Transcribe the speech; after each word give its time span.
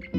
Саш, 0.00 0.12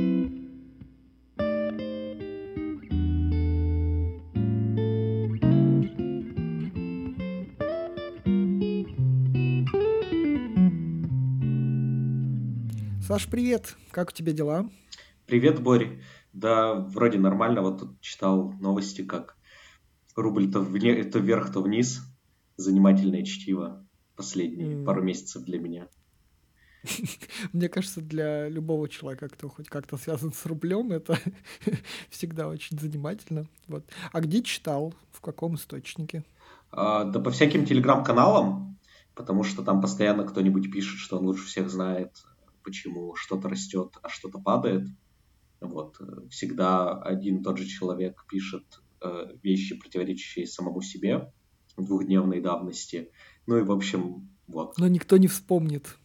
привет! 13.28 13.76
Как 13.90 14.10
у 14.10 14.12
тебя 14.14 14.32
дела? 14.34 14.70
Привет, 15.26 15.62
Борь. 15.62 16.00
Да, 16.32 16.76
вроде 16.76 17.18
нормально. 17.18 17.62
Вот 17.62 17.80
тут 17.80 18.00
читал 18.02 18.54
новости, 18.60 19.02
как 19.02 19.36
рубль 20.16 20.52
то, 20.52 20.60
вне, 20.60 21.04
то 21.04 21.20
вверх, 21.20 21.52
то 21.52 21.62
вниз. 21.62 22.02
Занимательное 22.56 23.24
чтиво 23.24 23.88
последние 24.16 24.76
mm. 24.76 24.86
пару 24.86 25.02
месяцев 25.02 25.44
для 25.44 25.60
меня. 25.60 25.88
Мне 27.54 27.70
кажется, 27.70 28.02
для 28.02 28.50
любого 28.50 28.90
человека, 28.90 29.30
кто 29.30 29.50
хоть 29.50 29.68
как-то 29.68 29.98
связан 29.98 30.34
с 30.34 30.46
рублем, 30.46 30.92
это 30.92 31.18
всегда 32.10 32.48
очень 32.48 32.80
занимательно. 32.80 33.48
Вот. 33.68 33.86
А 34.12 34.22
где 34.22 34.42
читал? 34.42 34.94
В 35.12 35.22
каком 35.22 35.56
источнике? 35.56 36.24
А, 36.72 37.04
да 37.04 37.20
по 37.20 37.32
всяким 37.32 37.66
телеграм-каналам, 37.66 38.78
потому 39.14 39.44
что 39.44 39.64
там 39.64 39.82
постоянно 39.82 40.26
кто-нибудь 40.26 40.72
пишет, 40.72 41.00
что 41.00 41.18
он 41.18 41.26
лучше 41.26 41.46
всех 41.46 41.70
знает 41.70 42.12
почему 42.64 43.16
что-то 43.16 43.50
растет, 43.50 43.98
а 44.02 44.10
что-то 44.10 44.40
падает. 44.40 44.88
Вот. 45.60 46.00
Всегда 46.30 47.00
один 47.00 47.38
и 47.38 47.44
тот 47.44 47.58
же 47.58 47.68
человек 47.68 48.26
пишет 48.28 48.64
э, 49.02 49.36
вещи, 49.44 49.78
противоречащие 49.78 50.48
самому 50.48 50.82
себе 50.82 51.32
двухдневной 51.78 52.42
давности. 52.42 53.12
Ну 53.48 53.58
и, 53.58 53.64
в 53.64 53.72
общем, 53.72 54.30
вот. 54.48 54.78
Но 54.78 54.88
никто 54.88 55.18
не 55.18 55.28
вспомнит. 55.28 55.98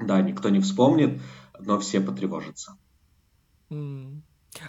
Да, 0.00 0.20
никто 0.20 0.48
не 0.48 0.60
вспомнит, 0.60 1.20
но 1.58 1.78
все 1.78 2.00
потревожатся. 2.00 2.76
Mm. 3.70 4.22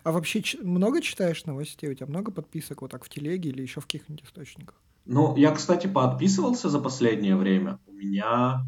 А 0.03 0.11
вообще 0.11 0.41
много 0.61 1.01
читаешь 1.01 1.45
новостей? 1.45 1.89
У 1.89 1.93
тебя 1.93 2.07
много 2.07 2.31
подписок 2.31 2.81
вот 2.81 2.91
так 2.91 3.03
в 3.03 3.09
телеге 3.09 3.49
или 3.49 3.61
еще 3.61 3.81
в 3.81 3.85
каких-нибудь 3.85 4.25
источниках? 4.25 4.81
Ну, 5.05 5.35
я, 5.35 5.51
кстати, 5.51 5.87
поотписывался 5.87 6.69
за 6.69 6.79
последнее 6.79 7.35
время. 7.35 7.79
У 7.87 7.91
меня 7.91 8.65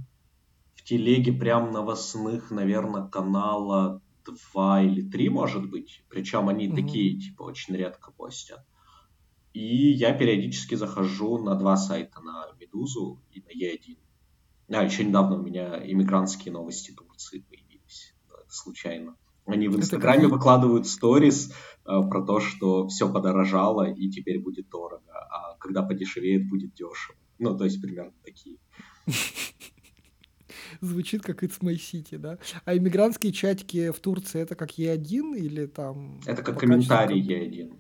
телеге 0.86 1.34
прям 1.34 1.72
новостных, 1.72 2.52
наверное, 2.52 3.08
канала 3.08 4.02
два 4.26 4.82
или 4.82 5.02
три, 5.02 5.30
может 5.30 5.70
быть. 5.70 6.04
Причем 6.10 6.48
они 6.48 6.68
mm-hmm. 6.68 6.76
такие, 6.76 7.20
типа, 7.20 7.44
очень 7.44 7.76
редко 7.76 8.12
постят. 8.12 8.66
И 9.54 9.92
я 9.92 10.14
периодически 10.14 10.76
захожу 10.76 11.38
на 11.38 11.56
два 11.56 11.76
сайта, 11.78 12.22
на 12.22 12.48
Медузу 12.60 13.20
и 13.32 13.42
на 13.42 13.50
Е1. 13.50 13.98
А, 14.70 14.84
еще 14.84 15.04
недавно 15.04 15.38
у 15.38 15.42
меня 15.42 15.82
иммигрантские 15.86 16.54
новости 16.54 16.92
Турции 16.92 17.40
появились. 17.40 18.16
Случайно. 18.48 19.16
Они 19.46 19.68
в 19.68 19.76
Инстаграме 19.76 20.28
выкладывают 20.28 20.88
сторис 20.88 21.52
э, 21.86 22.02
про 22.10 22.26
то, 22.26 22.40
что 22.40 22.88
все 22.88 23.12
подорожало 23.12 23.92
и 23.92 24.10
теперь 24.10 24.40
будет 24.42 24.70
дорого, 24.70 25.12
а 25.14 25.56
когда 25.60 25.84
подешевеет, 25.84 26.50
будет 26.50 26.74
дешево. 26.74 27.16
Ну, 27.38 27.56
то 27.56 27.66
есть 27.66 27.82
примерно 27.82 28.14
такие. 28.24 28.58
Звучит 30.82 31.22
как 31.22 31.44
It's 31.44 31.60
My 31.62 31.76
City, 31.76 32.18
да? 32.18 32.40
А 32.66 32.76
иммигрантские 32.76 33.32
чатики 33.32 33.92
в 33.92 34.00
Турции 34.00 34.42
это 34.42 34.56
как 34.56 34.72
Е1 34.72 35.38
или 35.38 35.68
там... 35.68 36.20
Это 36.26 36.42
как 36.42 36.60
комментарий 36.60 37.22
Е1. 37.22 37.78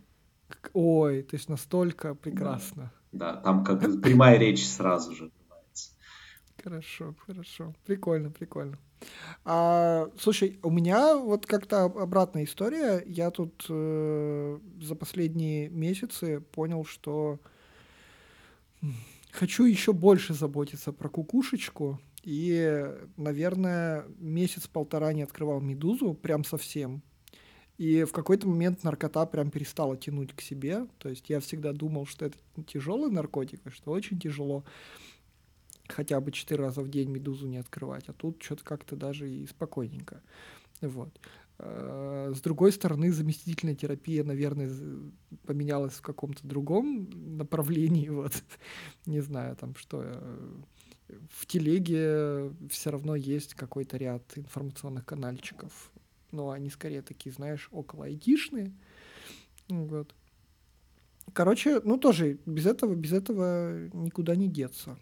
Ой, 0.73 1.23
то 1.23 1.35
есть 1.35 1.49
настолько 1.49 2.15
прекрасно. 2.15 2.91
Да, 3.11 3.33
да 3.33 3.41
там 3.41 3.63
как 3.63 4.01
прямая 4.01 4.37
речь 4.37 4.65
сразу 4.67 5.15
же. 5.15 5.31
Хорошо, 6.65 7.13
хорошо. 7.27 7.75
Прикольно, 7.85 8.31
прикольно. 8.31 8.79
А, 9.43 10.09
слушай, 10.17 10.57
у 10.63 10.71
меня 10.71 11.15
вот 11.15 11.45
как-то 11.45 11.83
обратная 11.83 12.45
история. 12.45 13.03
Я 13.05 13.29
тут 13.29 13.67
э, 13.69 14.59
за 14.81 14.95
последние 14.95 15.69
месяцы 15.69 16.39
понял, 16.39 16.83
что 16.83 17.39
хочу 19.31 19.65
еще 19.65 19.93
больше 19.93 20.33
заботиться 20.33 20.91
про 20.91 21.07
кукушечку. 21.07 21.99
И, 22.23 22.83
наверное, 23.15 24.05
месяц-полтора 24.17 25.13
не 25.13 25.21
открывал 25.21 25.61
«Медузу» 25.61 26.15
прям 26.15 26.43
совсем. 26.43 27.03
И 27.77 28.05
в 28.05 28.11
какой-то 28.11 28.47
момент 28.47 28.83
наркота 28.83 29.27
прям 29.27 29.51
перестала 29.51 29.97
тянуть 29.97 30.33
к 30.33 30.41
себе. 30.41 30.87
То 30.97 31.09
есть 31.09 31.29
я 31.29 31.39
всегда 31.41 31.73
думал, 31.73 32.07
что 32.07 32.25
это 32.25 32.39
тяжелый 32.65 33.11
наркотик, 33.11 33.67
и 33.67 33.69
что 33.69 33.91
очень 33.91 34.19
тяжело 34.19 34.63
хотя 35.95 36.19
бы 36.19 36.31
четыре 36.31 36.61
раза 36.61 36.81
в 36.81 36.89
день 36.89 37.09
медузу 37.09 37.47
не 37.47 37.57
открывать. 37.57 38.09
А 38.09 38.13
тут 38.13 38.43
что-то 38.43 38.63
как-то 38.63 38.95
даже 38.95 39.29
и 39.29 39.47
спокойненько. 39.47 40.21
Вот. 40.81 41.19
А, 41.57 42.33
с 42.35 42.41
другой 42.41 42.73
стороны, 42.73 43.11
заместительная 43.11 43.75
терапия, 43.75 44.23
наверное, 44.25 44.69
поменялась 45.45 45.93
в 45.93 46.01
каком-то 46.01 46.45
другом 46.45 47.09
направлении. 47.37 48.09
Вот. 48.15 48.33
Не 49.05 49.21
знаю, 49.21 49.55
там 49.55 49.75
что 49.75 50.01
э, 50.03 50.61
в 51.29 51.45
телеге 51.45 52.51
все 52.69 52.91
равно 52.91 53.15
есть 53.15 53.53
какой-то 53.53 53.95
ряд 53.97 54.23
информационных 54.35 55.05
канальчиков. 55.05 55.91
Но 56.31 56.49
они 56.49 56.69
скорее 56.69 57.01
такие, 57.03 57.31
знаешь, 57.31 57.69
около 57.71 58.05
айтишные. 58.05 58.73
Вот. 59.69 60.13
Короче, 61.31 61.79
ну 61.83 61.97
тоже 61.97 62.37
без 62.45 62.65
этого, 62.65 62.95
без 62.95 63.13
этого 63.13 63.87
никуда 63.93 64.35
не 64.35 64.49
деться. 64.49 64.97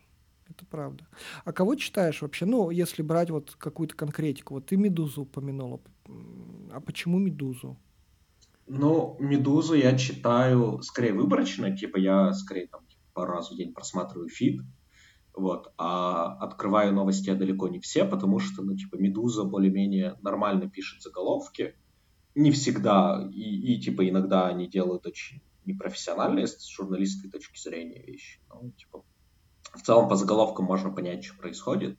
Это 0.50 0.66
правда. 0.66 1.08
А 1.46 1.52
кого 1.52 1.76
читаешь 1.76 2.22
вообще? 2.22 2.46
Ну, 2.46 2.70
если 2.70 3.02
брать 3.02 3.30
вот 3.30 3.56
какую-то 3.58 3.96
конкретику. 3.96 4.56
Вот 4.56 4.68
ты 4.68 4.78
«Медузу» 4.78 5.24
упомянула. 5.24 5.80
А 6.72 6.80
почему 6.82 7.18
«Медузу»? 7.20 7.78
Ну, 8.68 9.18
«Медузу» 9.20 9.74
я 9.74 9.98
читаю 9.98 10.82
скорее 10.82 11.14
выборочно. 11.14 11.76
Типа 11.76 11.98
я 11.98 12.34
скорее 12.34 12.68
там 12.68 12.82
пару 13.14 13.34
раз 13.34 13.52
в 13.52 13.56
день 13.56 13.74
просматриваю 13.74 14.30
фид. 14.30 14.62
Вот. 15.34 15.74
А 15.78 16.36
открываю 16.36 16.94
новости 16.94 17.30
я 17.30 17.36
далеко 17.36 17.68
не 17.68 17.80
все, 17.80 18.06
потому 18.06 18.40
что, 18.40 18.62
ну, 18.62 18.76
типа, 18.76 18.98
Медуза 18.98 19.44
более-менее 19.44 20.18
нормально 20.22 20.70
пишет 20.70 21.02
заголовки. 21.02 21.76
Не 22.36 22.52
всегда. 22.52 23.30
И, 23.34 23.74
и, 23.74 23.82
типа, 23.82 24.08
иногда 24.08 24.48
они 24.48 24.68
делают 24.68 25.06
очень 25.08 25.42
непрофессиональные 25.66 26.48
с 26.48 26.68
журналистской 26.68 27.32
точки 27.32 27.60
зрения 27.60 28.04
вещи. 28.04 28.40
Ну, 28.50 28.72
типа, 28.72 29.04
в 29.74 29.82
целом 29.82 30.08
по 30.08 30.16
заголовкам 30.16 30.66
можно 30.66 30.92
понять, 30.92 31.26
что 31.26 31.38
происходит. 31.38 31.98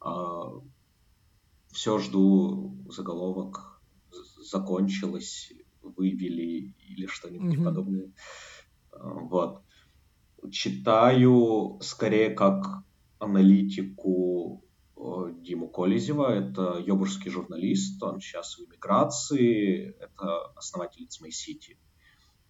А, 0.00 0.52
все 1.72 1.98
жду 1.98 2.76
заголовок 2.88 3.80
закончилось, 4.40 5.52
вывели 5.82 6.74
или 6.88 7.06
что-нибудь 7.06 7.58
mm-hmm. 7.58 7.64
подобное. 7.64 8.12
А, 8.92 8.98
вот 9.14 9.62
читаю 10.50 11.78
скорее 11.82 12.30
как 12.30 12.84
аналитику 13.18 14.64
э, 14.96 15.00
Диму 15.40 15.68
Колезева. 15.68 16.32
Это 16.32 16.78
йобурский 16.78 17.30
журналист, 17.30 18.02
он 18.02 18.20
сейчас 18.20 18.56
в 18.56 18.60
эмиграции, 18.60 19.96
это 20.00 20.46
основатель 20.56 21.06
My 21.22 21.28
City. 21.28 21.76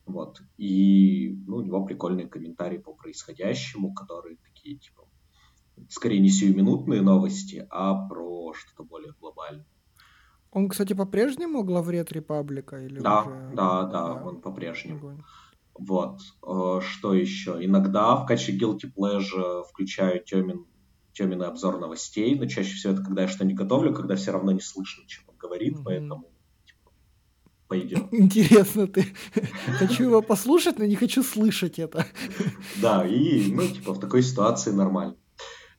Вот. 0.07 0.41
И 0.57 1.37
ну, 1.47 1.57
у 1.57 1.63
него 1.63 1.85
прикольные 1.85 2.29
комментарии 2.29 2.79
по 2.79 2.95
происходящему, 2.95 3.93
которые 3.93 4.37
такие, 4.37 4.79
типа, 4.79 5.05
скорее 5.89 6.21
не 6.21 6.29
сиюминутные 6.29 7.03
новости, 7.03 7.67
а 7.71 8.09
про 8.09 8.53
что-то 8.55 8.85
более 8.85 9.13
глобальное. 9.21 9.67
Он, 10.53 10.69
кстати, 10.69 10.95
по-прежнему 10.95 11.65
главред 11.65 12.13
Репаблика? 12.13 12.77
Или 12.77 13.01
да, 13.01 13.23
уже... 13.23 13.51
да, 13.55 13.83
да, 13.83 14.15
да, 14.15 14.25
он 14.25 14.41
по-прежнему. 14.41 15.23
Вот. 15.75 16.21
Э, 16.47 16.81
что 16.81 17.13
еще? 17.13 17.59
Иногда 17.61 18.17
в 18.17 18.27
качестве 18.27 18.59
guilty 18.59 18.91
pleasure 18.97 19.65
включаю 19.69 20.25
Тёмин, 20.25 20.65
Тёмин 21.13 21.43
обзор 21.43 21.79
новостей, 21.79 22.39
но 22.39 22.47
чаще 22.47 22.75
всего 22.75 22.95
это 22.95 23.03
когда 23.03 23.23
я 23.23 23.29
что-нибудь 23.29 23.59
готовлю, 23.59 23.93
когда 23.93 24.15
все 24.15 24.31
равно 24.31 24.53
не 24.53 24.61
слышно, 24.61 25.05
что 25.09 25.31
он 25.31 25.37
говорит, 25.37 25.77
mm-hmm. 25.77 25.85
поэтому 25.85 26.31
пойдет. 27.69 28.05
Интересно, 28.13 28.87
ты 28.87 29.07
хочу 29.79 30.05
его 30.05 30.23
послушать, 30.23 30.79
но 30.79 30.85
не 30.85 30.97
хочу 30.97 31.23
слышать 31.23 31.79
это. 31.79 32.07
Да, 32.83 33.07
и, 33.07 33.53
ну, 33.53 33.67
типа, 33.67 33.93
в 33.95 34.01
такой 34.01 34.23
ситуации 34.23 34.71
нормально. 34.71 35.17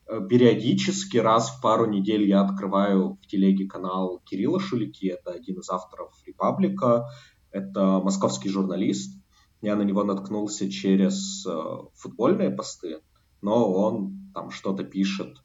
Э, 0.06 0.20
периодически 0.28 1.18
раз 1.18 1.50
в 1.50 1.60
пару 1.60 1.86
недель 1.86 2.28
я 2.28 2.42
открываю 2.42 3.18
в 3.22 3.26
телеге 3.26 3.66
канал 3.66 4.20
Кирилла 4.24 4.60
Шулики, 4.60 5.06
это 5.06 5.32
один 5.32 5.60
из 5.60 5.68
авторов 5.68 6.12
Репаблика, 6.26 7.06
это 7.50 8.00
московский 8.00 8.48
журналист, 8.48 9.18
я 9.60 9.76
на 9.76 9.82
него 9.82 10.04
наткнулся 10.04 10.70
через 10.70 11.44
э, 11.46 11.52
футбольные 11.94 12.50
посты, 12.50 13.00
но 13.42 13.72
он 13.72 14.30
там 14.34 14.50
что-то 14.50 14.84
пишет 14.84 15.36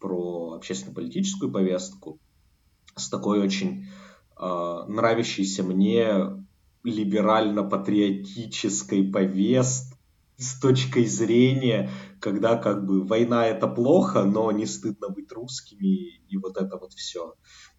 про 0.00 0.54
общественно-политическую 0.54 1.52
повестку 1.52 2.18
с 2.96 3.08
такой 3.08 3.40
очень 3.40 3.86
нравящейся 4.42 5.62
мне 5.62 6.42
либерально-патриотической 6.82 9.04
повесткой 9.04 9.92
с 10.42 10.60
точкой 10.60 11.06
зрения, 11.06 11.90
когда 12.20 12.56
как 12.56 12.84
бы 12.84 13.04
война 13.04 13.46
это 13.46 13.68
плохо, 13.68 14.24
но 14.24 14.50
не 14.50 14.66
стыдно 14.66 15.08
быть 15.08 15.30
русскими 15.32 16.18
и 16.28 16.36
вот 16.36 16.56
это 16.56 16.76
вот 16.76 16.92
все. 16.92 17.34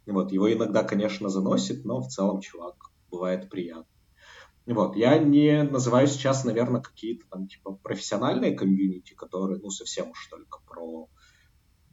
Вот, 0.05 0.31
его 0.31 0.51
иногда, 0.51 0.83
конечно, 0.83 1.29
заносит, 1.29 1.85
но 1.85 2.01
в 2.01 2.07
целом 2.07 2.41
чувак 2.41 2.75
бывает 3.11 3.49
приятно. 3.49 3.85
Вот, 4.65 4.95
я 4.95 5.17
не 5.17 5.63
называю 5.63 6.07
сейчас, 6.07 6.45
наверное, 6.45 6.81
какие-то 6.81 7.25
там 7.29 7.47
типа 7.47 7.73
профессиональные 7.83 8.55
комьюнити, 8.55 9.13
которые, 9.13 9.59
ну, 9.59 9.69
совсем 9.69 10.11
уж 10.11 10.27
только 10.27 10.59
про 10.65 11.09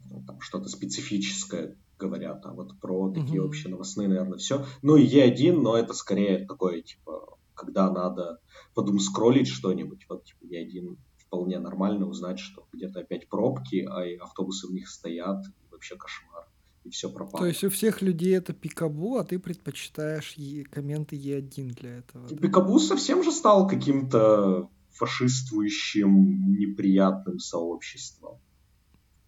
ну, 0.09 0.23
там, 0.25 0.39
что-то 0.39 0.69
специфическое 0.69 1.75
говорят, 2.01 2.45
а 2.45 2.53
вот 2.53 2.79
про 2.79 3.11
такие 3.11 3.41
mm-hmm. 3.41 3.45
общие 3.45 3.71
новостные, 3.71 4.07
наверное, 4.07 4.37
все. 4.37 4.65
Ну 4.81 4.97
и 4.97 5.05
Е1, 5.05 5.53
но 5.53 5.77
это 5.77 5.93
скорее 5.93 6.45
такое, 6.45 6.81
типа, 6.81 7.37
когда 7.53 7.91
надо 7.91 8.39
подум 8.73 8.99
скроллить 8.99 9.47
что-нибудь, 9.47 10.05
вот, 10.09 10.25
типа, 10.25 10.43
Е1 10.45 10.97
вполне 11.17 11.59
нормально 11.59 12.07
узнать, 12.07 12.39
что 12.39 12.67
где-то 12.73 13.01
опять 13.01 13.29
пробки, 13.29 13.87
а 13.89 14.23
автобусы 14.23 14.67
в 14.67 14.71
них 14.71 14.89
стоят, 14.89 15.45
и 15.45 15.71
вообще 15.71 15.95
кошмар 15.95 16.47
и 16.83 16.89
все 16.89 17.09
пропало. 17.09 17.43
То 17.43 17.47
есть 17.47 17.63
у 17.63 17.69
всех 17.69 18.01
людей 18.01 18.35
это 18.35 18.53
пикабу, 18.53 19.17
а 19.17 19.23
ты 19.23 19.39
предпочитаешь 19.39 20.33
е- 20.33 20.65
комменты 20.65 21.15
Е1 21.15 21.75
для 21.75 21.97
этого. 21.99 22.27
Да? 22.27 22.35
Пикабу 22.35 22.79
совсем 22.79 23.23
же 23.23 23.31
стал 23.31 23.67
каким-то 23.67 24.69
фашиствующим, 24.89 26.57
неприятным 26.57 27.39
сообществом. 27.39 28.39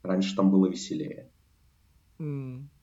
Раньше 0.01 0.35
там 0.35 0.51
было 0.51 0.67
веселее. 0.67 1.31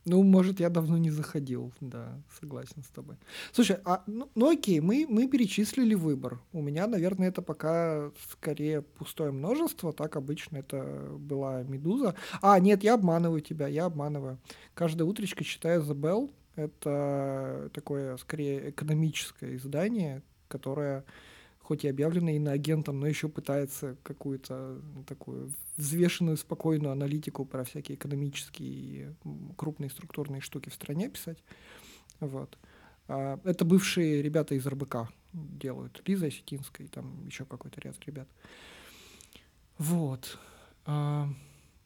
Ну, 0.07 0.23
может, 0.23 0.61
я 0.61 0.71
давно 0.71 0.97
не 0.99 1.11
заходил, 1.11 1.73
да, 1.81 2.21
согласен 2.41 2.83
с 2.83 2.89
тобой. 2.89 3.17
Слушай, 3.53 3.77
а, 3.85 4.03
ну, 4.07 4.31
ну 4.35 4.51
окей, 4.51 4.81
мы, 4.81 5.07
мы 5.09 5.29
перечислили 5.29 5.95
выбор. 5.95 6.41
У 6.53 6.63
меня, 6.63 6.87
наверное, 6.87 7.29
это 7.29 7.43
пока 7.43 8.11
скорее 8.31 8.83
пустое 8.83 9.31
множество, 9.31 9.93
так 9.93 10.17
обычно 10.17 10.59
это 10.59 11.09
была 11.19 11.63
«Медуза». 11.63 12.15
А, 12.41 12.59
нет, 12.61 12.83
я 12.83 12.95
обманываю 12.95 13.41
тебя, 13.41 13.69
я 13.69 13.85
обманываю. 13.85 14.39
Каждое 14.75 15.05
утречко 15.05 15.45
читаю 15.45 15.83
«The 15.83 15.95
Bell». 15.95 16.31
Это 16.57 17.71
такое, 17.73 18.17
скорее, 18.17 18.71
экономическое 18.71 19.57
издание, 19.57 20.23
которое 20.49 21.05
хоть 21.71 21.85
и 21.85 21.89
объявлено 21.89 22.31
иноагентом, 22.31 22.99
но 22.99 23.07
еще 23.07 23.29
пытается 23.29 23.97
какую-то 24.03 24.83
такую 25.07 25.53
взвешенную, 25.77 26.37
спокойную 26.37 26.91
аналитику 26.91 27.45
про 27.45 27.63
всякие 27.63 27.95
экономические 27.95 29.15
крупные 29.57 29.89
структурные 29.89 30.41
штуки 30.41 30.69
в 30.69 30.75
стране 30.75 31.09
писать. 31.09 31.39
Вот. 32.19 32.59
А, 33.07 33.39
это 33.45 33.65
бывшие 33.65 34.21
ребята 34.21 34.57
из 34.57 34.67
РБК 34.67 35.13
делают. 35.33 36.03
Лиза 36.07 36.27
Осетинская 36.27 36.89
и 36.89 36.91
там 36.91 37.25
еще 37.25 37.45
какой-то 37.45 37.81
ряд 37.81 37.95
ребят. 38.05 38.29
Вот. 39.79 40.39
А, 40.87 41.29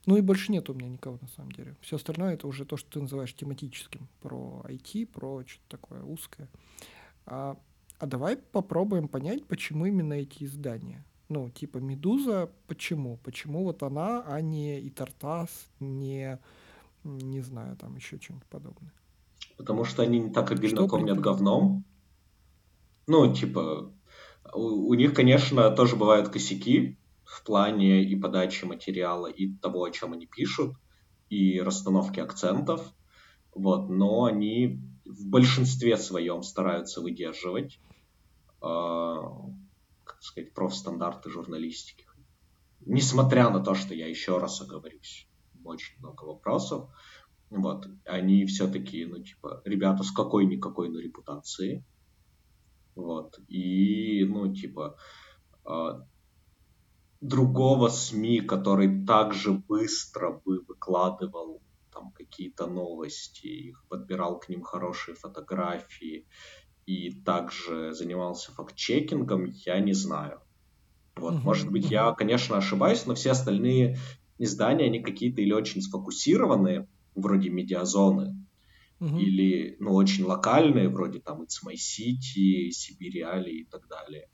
ну 0.06 0.16
и 0.16 0.22
больше 0.22 0.50
нет 0.50 0.70
у 0.70 0.72
меня 0.72 0.88
никого 0.88 1.18
на 1.20 1.28
самом 1.28 1.52
деле. 1.52 1.76
Все 1.82 1.96
остальное 1.96 2.32
это 2.32 2.48
уже 2.48 2.64
то, 2.64 2.78
что 2.78 2.90
ты 2.90 3.00
называешь 3.02 3.34
тематическим. 3.34 4.08
Про 4.22 4.64
IT, 4.66 5.08
про 5.08 5.42
что-то 5.46 5.76
такое 5.76 6.02
узкое. 6.02 6.48
А 7.26 7.58
а 7.98 8.06
давай 8.06 8.36
попробуем 8.36 9.08
понять, 9.08 9.44
почему 9.46 9.86
именно 9.86 10.14
эти 10.14 10.44
издания. 10.44 11.04
Ну, 11.28 11.48
типа 11.50 11.78
«Медуза» 11.78 12.50
почему? 12.66 13.18
Почему 13.24 13.64
вот 13.64 13.82
она, 13.82 14.22
а 14.26 14.40
не 14.40 14.80
и 14.80 14.90
«Тартас», 14.90 15.68
не, 15.80 16.38
не 17.02 17.40
знаю, 17.40 17.76
там 17.76 17.96
еще 17.96 18.18
что-нибудь 18.20 18.46
подобное. 18.48 18.92
Потому 19.56 19.84
что 19.84 20.02
они 20.02 20.18
не 20.18 20.30
так 20.30 20.50
обильно 20.50 20.76
что 20.76 20.88
кормят 20.88 21.20
говном. 21.20 21.84
Ну, 23.06 23.32
типа, 23.32 23.90
у, 24.52 24.88
у 24.88 24.94
них, 24.94 25.14
конечно, 25.14 25.70
тоже 25.70 25.96
бывают 25.96 26.28
косяки 26.28 26.98
в 27.24 27.42
плане 27.44 28.04
и 28.04 28.16
подачи 28.16 28.64
материала, 28.64 29.26
и 29.26 29.54
того, 29.54 29.84
о 29.84 29.90
чем 29.90 30.12
они 30.12 30.26
пишут, 30.26 30.76
и 31.30 31.60
расстановки 31.60 32.20
акцентов. 32.20 32.92
Вот, 33.54 33.88
но 33.88 34.24
они 34.24 34.80
в 35.04 35.28
большинстве 35.28 35.96
своем 35.96 36.42
стараются 36.42 37.00
выдерживать, 37.00 37.80
э, 38.62 39.14
как 40.04 40.22
сказать, 40.22 40.54
профстандарты 40.54 41.30
журналистики. 41.30 42.06
Несмотря 42.80 43.50
на 43.50 43.60
то, 43.60 43.74
что 43.74 43.94
я 43.94 44.08
еще 44.08 44.38
раз 44.38 44.60
оговорюсь, 44.60 45.28
очень 45.64 45.98
много 45.98 46.24
вопросов, 46.24 46.90
вот, 47.50 47.86
они 48.04 48.46
все-таки, 48.46 49.04
ну, 49.06 49.22
типа, 49.22 49.62
ребята 49.64 50.02
с 50.02 50.10
какой-никакой, 50.10 50.90
но 50.90 50.98
репутацией, 50.98 51.84
вот, 52.94 53.38
и, 53.48 54.24
ну, 54.24 54.52
типа, 54.52 54.96
э, 55.66 56.00
другого 57.20 57.88
СМИ, 57.88 58.40
который 58.40 59.04
также 59.06 59.52
быстро 59.52 60.40
бы 60.44 60.60
выкладывал 60.66 61.62
там 61.94 62.10
какие-то 62.12 62.66
новости, 62.66 63.74
подбирал 63.88 64.38
к 64.38 64.48
ним 64.48 64.62
хорошие 64.62 65.14
фотографии 65.14 66.26
и 66.86 67.10
также 67.10 67.92
занимался 67.92 68.52
факт-чекингом, 68.52 69.46
я 69.64 69.80
не 69.80 69.92
знаю. 69.94 70.40
Вот, 71.16 71.42
может 71.44 71.70
быть, 71.70 71.90
я, 71.90 72.12
конечно, 72.12 72.56
ошибаюсь, 72.56 73.06
но 73.06 73.14
все 73.14 73.30
остальные 73.30 73.98
издания, 74.38 74.86
они 74.86 75.00
какие-то 75.00 75.40
или 75.40 75.52
очень 75.52 75.80
сфокусированные, 75.80 76.88
вроде 77.14 77.50
медиазоны, 77.50 78.44
или, 79.00 79.76
ну, 79.80 79.94
очень 79.94 80.24
локальные, 80.24 80.88
вроде 80.88 81.20
там 81.20 81.42
It's 81.42 81.64
My 81.66 81.74
City, 81.74 82.70
Сибириали 82.70 83.50
и 83.50 83.64
так 83.64 83.86
далее. 83.88 84.28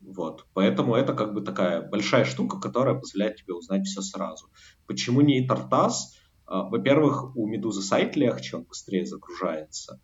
Вот. 0.00 0.46
Поэтому 0.54 0.94
это 0.94 1.14
как 1.14 1.34
бы 1.34 1.42
такая 1.42 1.86
большая 1.86 2.24
штука, 2.24 2.58
которая 2.58 2.94
позволяет 2.94 3.36
тебе 3.36 3.54
узнать 3.54 3.86
все 3.86 4.00
сразу. 4.00 4.50
Почему 4.86 5.20
не 5.20 5.46
Тартас? 5.46 6.16
А, 6.50 6.64
во-первых, 6.64 7.36
у 7.36 7.46
Медузы 7.46 7.80
сайт 7.80 8.16
легче, 8.16 8.56
он 8.56 8.64
быстрее 8.64 9.06
загружается. 9.06 10.00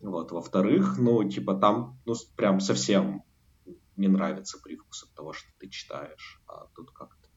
Вот. 0.00 0.32
Во-вторых, 0.32 0.96
ну, 0.98 1.22
типа, 1.28 1.54
там, 1.54 2.00
ну, 2.06 2.14
прям 2.36 2.58
совсем 2.60 3.22
не 3.96 4.08
нравится 4.08 4.58
привкус 4.58 5.04
от 5.04 5.14
того, 5.14 5.34
что 5.34 5.48
ты 5.58 5.68
читаешь. 5.68 6.42
А 6.48 6.66
тут 6.74 6.90
как-то. 6.90 7.28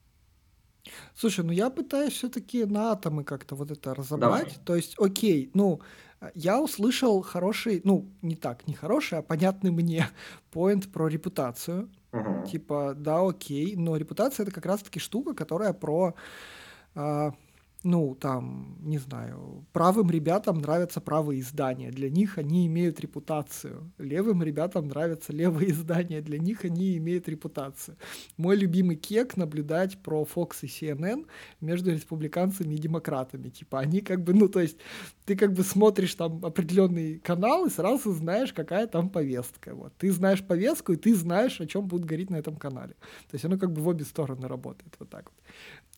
Слушай, 1.14 1.44
ну 1.44 1.52
я 1.52 1.70
пытаюсь 1.70 2.14
все-таки 2.14 2.64
на 2.64 2.94
атомы 2.94 3.26
как-то 3.26 3.56
вот 3.56 3.70
это 3.70 3.94
разобрать. 3.94 4.48
Давай. 4.48 4.66
То 4.66 4.76
есть, 4.78 4.96
окей, 4.98 5.52
ну, 5.54 5.82
я 6.34 6.62
услышал 6.62 7.22
хороший, 7.24 7.82
ну, 7.84 8.10
не 8.22 8.38
так, 8.38 8.66
не 8.66 8.76
хороший, 8.76 9.20
а 9.20 9.22
понятный 9.24 9.72
мне 9.72 10.08
поинт 10.52 10.90
про 10.90 11.10
репутацию. 11.10 11.92
Угу. 12.14 12.48
Типа, 12.48 12.94
да, 12.98 13.28
окей, 13.28 13.76
но 13.76 13.98
репутация 13.98 14.46
это 14.46 14.54
как 14.54 14.66
раз-таки 14.66 15.00
штука, 15.00 15.34
которая 15.34 15.74
про 15.74 16.16
а, 16.96 17.34
ну, 17.88 18.16
там, 18.16 18.76
не 18.82 18.98
знаю, 18.98 19.66
правым 19.72 20.12
ребятам 20.12 20.58
нравятся 20.58 21.00
правые 21.00 21.40
издания, 21.40 21.90
для 21.90 22.10
них 22.10 22.38
они 22.38 22.68
имеют 22.68 23.00
репутацию. 23.00 23.92
Левым 23.98 24.44
ребятам 24.44 24.90
нравятся 24.90 25.32
левые 25.32 25.72
издания, 25.72 26.22
для 26.22 26.38
них 26.38 26.66
они 26.66 26.98
имеют 26.98 27.30
репутацию. 27.30 27.98
Мой 28.36 28.58
любимый 28.58 28.98
кек 28.98 29.38
наблюдать 29.38 29.98
про 30.04 30.28
Fox 30.36 30.58
и 30.64 30.68
CNN 30.68 31.26
между 31.62 31.92
республиканцами 31.92 32.76
и 32.76 32.78
демократами. 32.78 33.50
Типа, 33.50 33.80
они 33.80 34.02
как 34.02 34.22
бы, 34.22 34.34
ну, 34.34 34.50
то 34.50 34.60
есть, 34.60 34.78
ты 35.28 35.36
как 35.36 35.52
бы 35.52 35.64
смотришь 35.64 36.16
там 36.16 36.46
определенный 36.46 37.20
канал 37.20 37.66
и 37.66 37.70
сразу 37.70 38.14
знаешь, 38.14 38.54
какая 38.54 38.88
там 38.88 39.10
повестка. 39.10 39.76
Вот. 39.76 39.92
Ты 39.98 40.14
знаешь 40.14 40.42
повестку, 40.42 40.94
и 40.94 40.96
ты 40.96 41.14
знаешь, 41.14 41.60
о 41.60 41.68
чем 41.68 41.86
будут 41.86 42.06
говорить 42.06 42.30
на 42.30 42.38
этом 42.38 42.56
канале. 42.56 42.94
То 43.30 43.36
есть 43.36 43.44
оно 43.44 43.58
как 43.58 43.74
бы 43.74 43.82
в 43.82 43.88
обе 43.90 44.06
стороны 44.06 44.48
работает 44.48 44.96
вот 45.00 45.10
так 45.10 45.26
вот. 45.26 45.44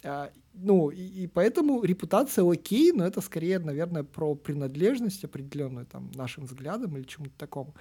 А, 0.04 0.32
ну, 0.56 0.90
и, 0.90 1.24
и 1.24 1.28
поэтому 1.28 1.84
репутация 1.84 2.44
окей, 2.50 2.92
но 2.92 3.06
это 3.06 3.22
скорее, 3.22 3.60
наверное, 3.60 4.04
про 4.04 4.34
принадлежность 4.34 5.24
определенную 5.24 5.86
там 5.86 6.10
нашим 6.16 6.46
взглядам 6.46 6.98
или 6.98 7.04
чему-то 7.04 7.38
такому. 7.38 7.76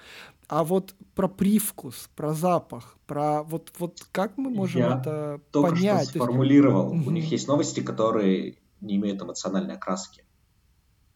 А 0.49 0.63
вот 0.63 0.93
про 1.15 1.27
привкус, 1.27 2.11
про 2.15 2.35
запах, 2.35 2.95
про 3.07 3.41
вот, 3.41 3.71
вот 3.79 4.05
как 4.11 4.37
мы 4.37 4.51
можем 4.51 4.81
Я 4.81 4.99
это 4.99 5.41
только 5.49 5.71
понять? 5.71 6.09
Что 6.09 6.19
сформулировал. 6.19 6.93
Есть... 6.93 7.07
У 7.07 7.11
них 7.11 7.31
есть 7.31 7.47
новости, 7.47 7.79
которые 7.79 8.57
не 8.81 8.97
имеют 8.97 9.19
эмоциональной 9.19 9.73
окраски. 9.73 10.23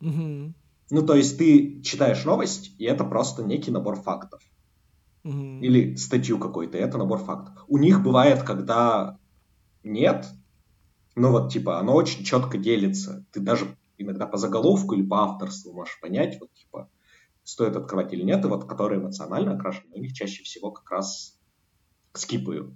Угу. 0.04 0.54
Ну, 0.92 1.06
то 1.06 1.16
есть 1.16 1.38
ты 1.38 1.82
читаешь 1.82 2.26
новость, 2.26 2.76
и 2.78 2.86
это 2.86 3.04
просто 3.04 3.44
некий 3.44 3.72
набор 3.72 3.96
фактов. 3.96 4.42
Угу. 5.24 5.60
Или 5.62 5.96
статью 5.96 6.38
какой-то, 6.38 6.78
это 6.78 6.98
набор 6.98 7.20
фактов. 7.20 7.64
У 7.68 7.78
них 7.78 8.04
бывает, 8.04 8.44
когда 8.44 9.18
нет, 9.84 10.28
ну 11.16 11.32
вот, 11.32 11.52
типа, 11.52 11.80
оно 11.80 11.96
очень 11.96 12.24
четко 12.24 12.58
делится. 12.58 13.26
Ты 13.32 13.40
даже 13.40 13.78
иногда 13.98 14.28
по 14.28 14.38
заголовку 14.38 14.96
или 14.96 15.04
по 15.04 15.24
авторству 15.24 15.74
можешь 15.74 16.00
понять, 16.02 16.38
вот, 16.40 16.54
типа, 16.54 16.90
стоит 17.44 17.76
открывать 17.76 18.12
или 18.14 18.24
нет, 18.24 18.44
и 18.44 18.48
вот, 18.48 18.66
которые 18.66 19.00
эмоционально 19.00 19.56
окрашены, 19.56 19.94
у 19.96 20.00
них 20.00 20.14
чаще 20.14 20.44
всего 20.44 20.72
как 20.72 20.90
раз 20.92 21.40
скипаю. 22.14 22.76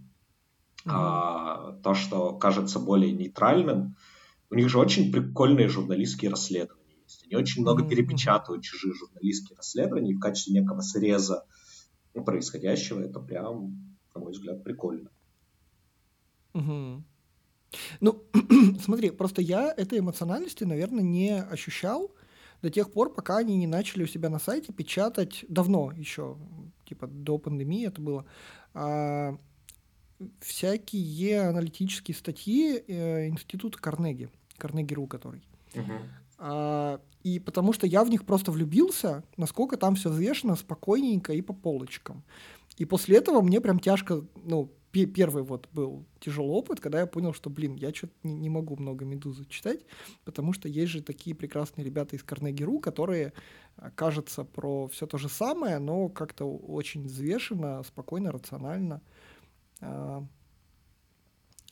Mm-hmm. 0.86 0.92
А, 0.94 1.74
то, 1.84 1.94
что 1.94 2.38
кажется 2.38 2.80
более 2.80 3.12
нейтральным, 3.12 3.98
у 4.50 4.56
них 4.56 4.70
же 4.70 4.80
очень 4.80 5.12
прикольные 5.12 5.68
журналистские 5.68 6.32
расследования 6.32 6.87
есть. 7.08 7.26
Они 7.26 7.36
очень 7.36 7.62
много 7.62 7.88
перепечатывают 7.88 8.64
чужие 8.64 8.94
журналистские 8.94 9.58
расследования, 9.58 10.12
и 10.12 10.16
в 10.16 10.20
качестве 10.20 10.54
некого 10.54 10.82
среза 10.82 11.46
происходящего 12.26 13.00
это 13.02 13.20
прям, 13.20 13.98
на 14.14 14.22
мой 14.22 14.32
взгляд, 14.32 14.64
прикольно. 14.64 15.10
Угу. 16.54 17.04
Ну, 18.00 18.24
смотри, 18.84 19.12
просто 19.12 19.42
я 19.42 19.72
этой 19.72 20.00
эмоциональности, 20.00 20.64
наверное, 20.64 21.04
не 21.04 21.40
ощущал. 21.40 22.12
до 22.62 22.70
тех 22.70 22.92
пор, 22.92 23.14
пока 23.14 23.38
они 23.38 23.56
не 23.56 23.68
начали 23.68 24.04
у 24.04 24.08
себя 24.08 24.30
на 24.30 24.40
сайте 24.40 24.74
печатать 24.74 25.46
давно 25.48 25.92
еще, 25.92 26.38
типа 26.86 27.08
до 27.08 27.38
пандемии 27.38 27.86
это 27.86 28.02
было, 28.02 28.26
а, 28.74 29.38
всякие 30.42 31.42
аналитические 31.42 32.16
статьи 32.16 32.84
э, 32.88 33.28
института 33.28 33.78
Карнеги, 33.80 34.30
Карнеги.ру 34.58 35.06
который. 35.08 35.44
Uh-huh. 35.74 36.02
А, 36.38 37.02
и 37.24 37.40
потому 37.40 37.74
что 37.74 37.88
я 37.88 38.04
в 38.04 38.10
них 38.10 38.26
просто 38.26 38.52
влюбился, 38.52 39.24
насколько 39.38 39.78
там 39.78 39.96
все 39.96 40.10
взвешено, 40.10 40.56
спокойненько 40.56 41.34
и 41.34 41.42
по 41.42 41.54
полочкам. 41.54 42.24
И 42.78 42.86
после 42.86 43.18
этого 43.18 43.42
мне 43.42 43.60
прям 43.60 43.80
тяжко, 43.80 44.24
ну, 44.44 44.72
первый 44.92 45.44
вот 45.44 45.68
был 45.74 46.06
тяжелый 46.20 46.52
опыт, 46.52 46.80
когда 46.80 47.00
я 47.00 47.06
понял, 47.06 47.34
что, 47.34 47.50
блин, 47.50 47.76
я 47.76 47.94
что-то 47.94 48.14
не, 48.24 48.34
не 48.34 48.50
могу 48.50 48.76
много 48.78 49.06
«Медузы» 49.06 49.46
читать, 49.46 49.86
потому 50.26 50.54
что 50.54 50.68
есть 50.68 50.92
же 50.92 51.02
такие 51.04 51.36
прекрасные 51.36 51.86
ребята 51.86 52.16
из 52.16 52.24
Карнеги.ру, 52.24 52.80
которые, 52.80 53.34
а, 53.76 53.92
кажется, 53.92 54.44
про 54.44 54.88
все 54.88 55.06
то 55.06 55.18
же 55.18 55.30
самое, 55.30 55.78
но 55.80 56.10
как-то 56.10 56.46
очень 56.46 57.04
взвешенно, 57.04 57.84
спокойно, 57.84 58.32
рационально. 58.32 59.02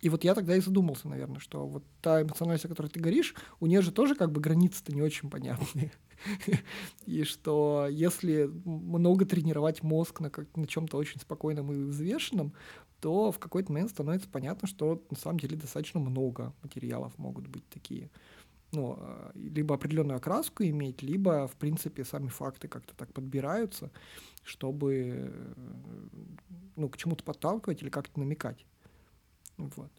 И 0.05 0.09
вот 0.09 0.23
я 0.23 0.35
тогда 0.35 0.55
и 0.55 0.59
задумался, 0.59 1.07
наверное, 1.07 1.39
что 1.39 1.65
вот 1.65 1.83
та 1.99 2.21
эмоциональность, 2.21 2.65
о 2.65 2.67
которой 2.67 2.89
ты 2.89 2.99
говоришь, 2.99 3.33
у 3.59 3.65
нее 3.65 3.81
же 3.81 3.91
тоже 3.91 4.13
как 4.13 4.31
бы 4.31 4.39
границы-то 4.39 4.93
не 4.93 5.01
очень 5.01 5.31
понятные. 5.31 5.91
И 7.07 7.23
что 7.23 7.87
если 7.89 8.47
много 8.65 9.25
тренировать 9.25 9.81
мозг 9.81 10.19
на, 10.19 10.29
как, 10.29 10.55
на 10.55 10.67
чем-то 10.67 10.97
очень 10.97 11.19
спокойном 11.19 11.73
и 11.73 11.85
взвешенном, 11.85 12.53
то 13.01 13.31
в 13.31 13.39
какой-то 13.39 13.71
момент 13.71 13.89
становится 13.89 14.29
понятно, 14.29 14.67
что 14.67 15.03
на 15.09 15.17
самом 15.17 15.39
деле 15.39 15.57
достаточно 15.57 15.99
много 15.99 16.53
материалов 16.61 17.17
могут 17.17 17.47
быть 17.47 17.67
такие. 17.69 18.11
Ну, 18.73 18.97
а, 18.99 19.31
либо 19.33 19.73
определенную 19.73 20.17
окраску 20.17 20.61
иметь, 20.65 21.01
либо, 21.01 21.47
в 21.47 21.55
принципе, 21.55 22.05
сами 22.05 22.27
факты 22.27 22.67
как-то 22.67 22.93
так 22.95 23.11
подбираются, 23.11 23.89
чтобы 24.43 25.33
ну, 26.75 26.89
к 26.89 26.97
чему-то 26.97 27.23
подталкивать 27.23 27.81
или 27.81 27.89
как-то 27.89 28.19
намекать. 28.19 28.67
Вот. 29.57 29.91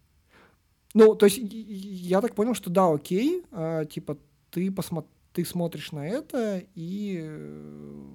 Ну, 0.94 1.14
то 1.14 1.26
есть 1.26 1.38
я 1.42 2.20
так 2.20 2.34
понял, 2.34 2.54
что 2.54 2.70
да, 2.70 2.90
окей, 2.90 3.44
а, 3.52 3.84
типа 3.84 4.16
ты, 4.50 4.72
посмо 4.72 5.06
ты 5.32 5.44
смотришь 5.44 5.92
на 5.92 6.08
это, 6.08 6.62
и 6.74 7.20
э, 7.22 8.06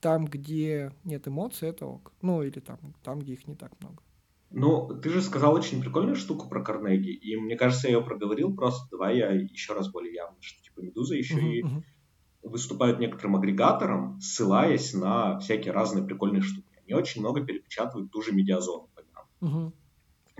там, 0.00 0.26
где 0.26 0.92
нет 1.02 1.26
эмоций, 1.26 1.68
это 1.68 1.86
ок. 1.86 2.12
Ну, 2.22 2.44
или 2.44 2.60
там, 2.60 2.78
там, 3.02 3.18
где 3.18 3.32
их 3.32 3.48
не 3.48 3.56
так 3.56 3.72
много. 3.80 4.00
Ну, 4.50 5.00
ты 5.00 5.10
же 5.10 5.22
сказал 5.22 5.54
очень 5.54 5.80
прикольную 5.80 6.14
штуку 6.14 6.48
про 6.48 6.62
Карнеги, 6.62 7.10
и 7.10 7.36
мне 7.36 7.56
кажется, 7.56 7.88
я 7.88 7.94
ее 7.94 8.04
проговорил 8.04 8.54
просто. 8.54 8.88
Давай 8.92 9.18
я 9.18 9.32
еще 9.32 9.72
раз 9.72 9.90
более 9.90 10.14
явно, 10.14 10.36
что 10.40 10.62
типа 10.62 10.80
Медуза 10.80 11.16
еще 11.16 11.34
uh-huh, 11.34 11.52
и 11.52 11.62
uh-huh. 11.62 11.82
выступают 12.44 13.00
некоторым 13.00 13.34
агрегатором, 13.34 14.20
ссылаясь 14.20 14.94
на 14.94 15.40
всякие 15.40 15.72
разные 15.72 16.04
прикольные 16.04 16.42
штуки. 16.42 16.68
Они 16.84 16.94
очень 16.94 17.20
много 17.20 17.44
перепечатывают 17.44 18.12
ту 18.12 18.22
же 18.22 18.32
медиазону. 18.32 18.88
Uh-huh 19.40 19.72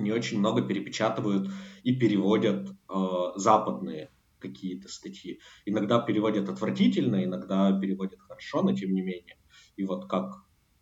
они 0.00 0.12
очень 0.12 0.38
много 0.38 0.62
перепечатывают 0.62 1.50
и 1.82 1.94
переводят 1.94 2.68
э, 2.68 2.94
западные 3.36 4.10
какие-то 4.38 4.88
статьи. 4.88 5.40
Иногда 5.66 6.00
переводят 6.00 6.48
отвратительно, 6.48 7.22
иногда 7.22 7.78
переводят 7.78 8.18
хорошо, 8.20 8.62
но 8.62 8.74
тем 8.74 8.92
не 8.92 9.02
менее. 9.02 9.36
И 9.76 9.84
вот 9.84 10.08
как 10.08 10.32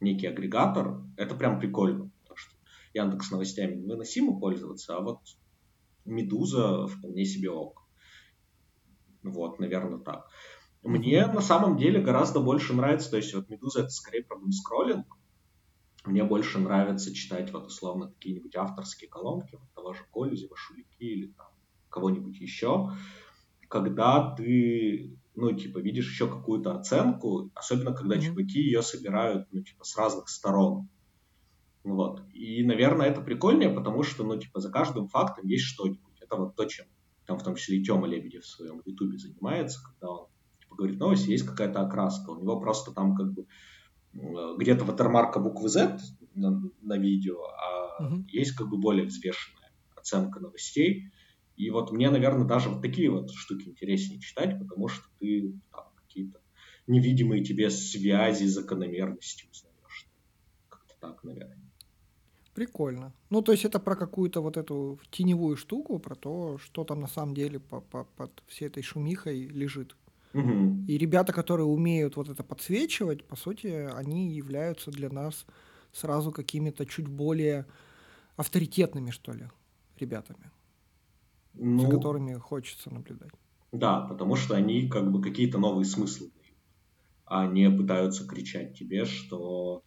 некий 0.01 0.29
агрегатор, 0.29 1.03
это 1.17 1.35
прям 1.35 1.59
прикольно. 1.59 2.11
Потому 2.21 2.37
что 2.37 2.55
Яндекс 2.95 3.31
новостями 3.33 3.85
выносимо 3.85 4.39
пользоваться, 4.39 4.97
а 4.97 5.01
вот 5.01 5.19
Медуза 6.05 6.87
вполне 6.87 7.25
себе 7.25 7.51
ок. 7.51 7.83
Вот, 9.25 9.59
наверное, 9.59 9.99
так. 9.99 10.29
Мне 10.85 11.27
на 11.27 11.41
самом 11.41 11.77
деле 11.77 12.01
гораздо 12.01 12.39
больше 12.39 12.73
нравится, 12.73 13.11
то 13.11 13.17
есть 13.17 13.35
вот 13.35 13.49
Медуза 13.49 13.81
это 13.81 13.91
скорее 13.91 14.23
про 14.23 14.39
скроллинг, 14.53 15.07
мне 16.05 16.25
больше 16.25 16.59
нравится 16.59 17.15
читать 17.15 17.53
вот 17.53 17.67
условно 17.67 18.09
какие-нибудь 18.09 18.55
авторские 18.57 19.11
колонки, 19.11 19.57
вот 19.57 19.71
того 19.75 19.93
же 19.93 20.05
Колюзева, 20.13 20.57
Шулики 20.57 21.03
или 21.03 21.27
там 21.33 21.49
кого-нибудь 21.89 22.39
еще, 22.41 22.93
когда 23.69 24.35
ты, 24.35 25.19
ну, 25.35 25.53
типа, 25.53 25.79
видишь 25.79 26.11
еще 26.11 26.29
какую-то 26.29 26.75
оценку, 26.75 27.51
особенно 27.55 27.93
когда 27.93 28.17
mm-hmm. 28.17 28.23
чуваки 28.23 28.61
ее 28.61 28.83
собирают, 28.83 29.49
ну, 29.53 29.63
типа, 29.63 29.85
с 29.85 29.97
разных 29.97 30.29
сторон. 30.29 30.89
Вот. 31.85 32.23
И, 32.33 32.65
наверное, 32.65 33.07
это 33.07 33.21
прикольнее, 33.21 33.71
потому 33.71 34.03
что, 34.03 34.25
ну, 34.25 34.39
типа, 34.39 34.61
за 34.61 34.71
каждым 34.71 35.09
фактом 35.09 35.47
есть 35.47 35.65
что-нибудь. 35.65 36.21
Это 36.21 36.37
вот 36.37 36.57
то, 36.57 36.65
чем 36.65 36.87
там 37.29 37.39
в 37.39 37.43
том 37.43 37.57
числе 37.57 37.77
и 37.77 37.85
Тёма 37.85 38.07
Лебедев 38.07 38.43
в 38.43 38.49
своем 38.49 38.81
ютубе 38.87 39.19
занимается, 39.19 39.81
когда 39.85 40.11
он 40.11 40.27
типа, 40.61 40.77
говорит, 40.77 40.99
новость, 40.99 41.29
есть 41.29 41.45
какая-то 41.47 41.83
окраска. 41.83 42.31
У 42.31 42.41
него 42.41 42.59
просто 42.59 42.93
там 42.93 43.15
как 43.15 43.33
бы 43.33 43.47
где-то 44.13 44.85
ватермарка 44.85 45.41
буквы 45.41 45.69
Z 45.69 45.99
на, 46.35 46.63
на 46.83 46.99
видео, 46.99 47.43
а 47.45 48.05
угу. 48.05 48.25
есть 48.29 48.53
как 48.53 48.69
бы 48.69 48.79
более 48.79 49.07
взвешенная 49.07 49.71
оценка 49.97 50.41
новостей. 50.41 51.11
И 51.57 51.71
вот 51.71 51.91
мне, 51.91 52.11
наверное, 52.11 52.47
даже 52.47 52.69
вот 52.69 52.83
такие 52.83 53.11
вот 53.11 53.31
штуки 53.33 53.69
интереснее 53.69 54.21
читать, 54.21 54.59
потому 54.59 54.89
что 54.89 55.05
ты 55.19 55.55
там 55.73 55.87
какие-то 55.97 56.41
невидимые 56.87 57.45
тебе 57.45 57.69
связи, 57.71 58.45
закономерности 58.45 59.49
узнаешь. 59.51 60.09
Как-то 60.69 60.95
так, 61.01 61.25
наверное. 61.25 61.59
Прикольно. 62.55 63.13
Ну, 63.31 63.43
то 63.43 63.53
есть 63.53 63.65
это 63.65 63.79
про 63.79 63.95
какую-то 63.95 64.41
вот 64.41 64.57
эту 64.57 64.99
теневую 65.11 65.57
штуку, 65.57 65.99
про 65.99 66.17
то, 66.17 66.59
что 66.59 66.85
там 66.85 67.01
на 67.01 67.07
самом 67.07 67.35
деле 67.35 67.61
по 67.61 67.77
-по 67.77 68.07
под 68.17 68.43
всей 68.49 68.67
этой 68.67 68.83
шумихой 68.83 69.47
лежит. 69.47 69.97
Угу. 70.35 70.85
И 70.87 70.99
ребята, 70.99 71.33
которые 71.33 71.67
умеют 71.67 72.17
вот 72.17 72.29
это 72.29 72.43
подсвечивать, 72.43 73.25
по 73.25 73.37
сути, 73.37 73.89
они 73.95 74.35
являются 74.35 74.91
для 74.91 75.09
нас 75.11 75.47
сразу 75.93 76.33
какими-то 76.33 76.85
чуть 76.87 77.09
более 77.09 77.67
авторитетными, 78.37 79.11
что 79.11 79.33
ли, 79.33 79.49
ребятами, 79.99 80.51
ну, 81.55 81.81
за 81.81 81.89
которыми 81.89 82.35
хочется 82.35 82.93
наблюдать. 82.93 83.33
Да, 83.73 84.01
потому 84.01 84.37
что 84.37 84.55
они 84.55 84.89
как 84.89 85.11
бы 85.11 85.21
какие-то 85.21 85.59
новые 85.59 85.85
смыслы 85.85 86.29
дают, 86.29 86.57
а 87.27 87.47
не 87.47 87.71
пытаются 87.71 88.27
кричать 88.27 88.79
тебе, 88.79 89.05
что 89.05 89.83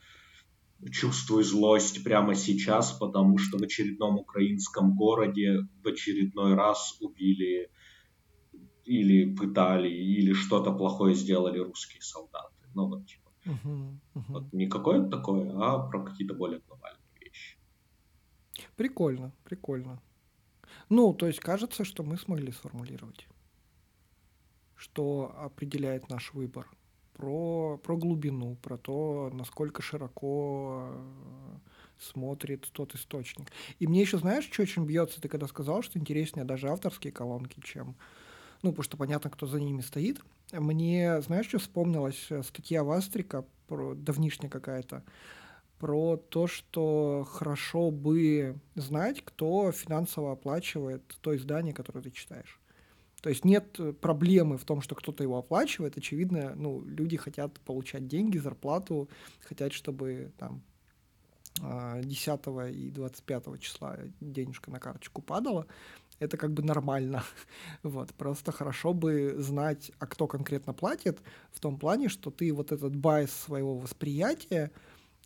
чувствуй 0.92 1.44
злость 1.44 2.04
прямо 2.04 2.36
сейчас, 2.36 2.92
потому 2.92 3.38
что 3.38 3.58
в 3.58 3.64
очередном 3.64 4.18
украинском 4.18 4.96
городе 4.96 5.60
в 5.84 5.88
очередной 5.88 6.56
раз 6.56 6.98
убили 7.00 7.70
или 8.92 9.36
пытали, 9.36 9.90
или 9.90 10.34
что-то 10.34 10.74
плохое 10.74 11.16
сделали 11.16 11.60
русские 11.60 12.02
солдаты. 12.02 12.56
Ну, 12.76 12.88
вот, 12.88 13.06
типа. 13.06 13.32
Uh-huh, 13.46 13.98
uh-huh. 14.16 14.24
Вот 14.28 14.54
не 14.54 14.68
какое-то 14.68 15.10
такое, 15.10 15.52
а 15.56 15.80
про 15.90 16.04
какие-то 16.04 16.34
более 16.34 16.60
глобальные 16.68 17.00
вещи. 17.20 17.58
Прикольно, 18.76 19.32
прикольно. 19.44 20.02
Ну, 20.90 21.14
то 21.14 21.28
есть 21.28 21.40
кажется, 21.40 21.86
что 21.86 22.04
мы 22.04 22.18
смогли 22.18 22.52
сформулировать, 22.52 23.28
что 24.76 25.34
определяет 25.38 26.10
наш 26.10 26.34
выбор. 26.34 26.70
Про, 27.14 27.78
про 27.78 27.98
глубину, 27.98 28.56
про 28.56 28.78
то, 28.78 29.30
насколько 29.34 29.82
широко 29.84 30.90
э, 30.92 31.58
смотрит 32.00 32.68
тот 32.72 32.96
источник. 32.96 33.52
И 33.80 33.86
мне 33.86 34.02
еще, 34.02 34.18
знаешь, 34.18 34.50
что 34.52 34.64
очень 34.64 34.86
бьется, 34.86 35.22
ты 35.22 35.30
когда 35.30 35.48
сказал, 35.48 35.84
что 35.84 36.00
интереснее 36.00 36.46
даже 36.46 36.70
авторские 36.70 37.14
колонки, 37.14 37.60
чем 37.64 37.96
ну, 38.64 38.70
потому 38.72 38.84
что 38.84 38.98
понятно, 38.98 39.30
кто 39.30 39.48
за 39.48 39.60
ними 39.60 39.82
стоит. 39.82 40.22
Мне, 40.52 41.22
знаешь, 41.22 41.48
что 41.48 41.60
вспомнилась 41.60 42.28
э, 42.30 42.44
статья 42.44 42.84
Вастрика, 42.84 43.46
про, 43.68 43.96
давнишняя 43.96 44.50
какая-то, 44.50 45.04
про 45.80 46.18
то, 46.18 46.46
что 46.48 47.28
хорошо 47.30 47.90
бы 47.90 48.56
знать, 48.76 49.24
кто 49.24 49.72
финансово 49.72 50.34
оплачивает 50.34 51.02
то 51.22 51.36
издание, 51.36 51.74
которое 51.74 52.02
ты 52.02 52.12
читаешь. 52.12 52.60
То 53.22 53.30
есть 53.30 53.46
нет 53.46 53.80
проблемы 54.00 54.58
в 54.58 54.66
том, 54.66 54.82
что 54.82 54.96
кто-то 54.96 55.24
его 55.24 55.38
оплачивает. 55.38 55.98
Очевидно, 55.98 56.54
ну, 56.56 56.84
люди 56.86 57.18
хотят 57.18 57.60
получать 57.62 58.08
деньги, 58.08 58.38
зарплату, 58.38 59.10
хотят, 59.42 59.74
чтобы 59.74 60.32
там 60.38 60.62
10 61.60 62.28
а, 62.48 62.70
и 62.70 62.90
25 62.90 63.60
числа 63.60 63.98
денежка 64.20 64.72
на 64.72 64.80
карточку 64.80 65.22
падала 65.22 65.68
это 66.22 66.38
как 66.38 66.54
бы 66.54 66.64
нормально. 66.64 67.24
вот, 67.84 68.14
просто 68.14 68.52
хорошо 68.52 68.94
бы 68.94 69.36
знать, 69.40 69.92
а 70.00 70.06
кто 70.06 70.28
конкретно 70.28 70.74
платит, 70.74 71.20
в 71.52 71.60
том 71.60 71.78
плане, 71.78 72.10
что 72.10 72.30
ты 72.30 72.54
вот 72.54 72.72
этот 72.72 72.96
байс 72.96 73.32
своего 73.32 73.76
восприятия 73.78 74.72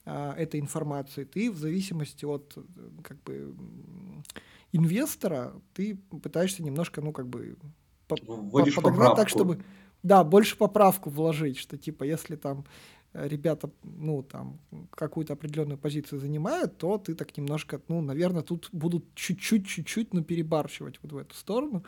а, 0.06 0.34
этой 0.34 0.60
информации, 0.60 1.26
ты 1.26 1.52
в 1.52 1.58
зависимости 1.58 2.24
от 2.24 2.58
как 3.04 3.22
бы 3.24 3.54
инвестора, 4.72 5.54
ты 5.74 5.96
пытаешься 5.96 6.64
немножко, 6.64 7.02
ну, 7.02 7.12
как 7.12 7.28
бы 7.28 7.58
подогнать 8.76 8.96
поправку. 8.96 9.16
так, 9.18 9.30
чтобы 9.30 9.64
да, 10.02 10.24
больше 10.24 10.56
поправку 10.56 11.10
вложить, 11.10 11.58
что 11.58 11.78
типа 11.78 12.04
если 12.04 12.36
там 12.36 12.66
ребята, 13.16 13.70
ну, 13.84 14.24
там, 14.24 14.60
какую-то 14.92 15.34
определенную 15.34 15.78
позицию 15.78 16.20
занимают, 16.20 16.78
то 16.78 16.98
ты 16.98 17.16
так 17.16 17.38
немножко, 17.38 17.82
ну, 17.88 18.02
наверное, 18.02 18.42
тут 18.42 18.70
будут 18.72 19.06
чуть-чуть, 19.16 19.68
чуть-чуть, 19.68 20.14
но 20.14 20.24
перебарщивать 20.24 21.00
вот 21.02 21.12
в 21.12 21.18
эту 21.18 21.36
сторону. 21.36 21.84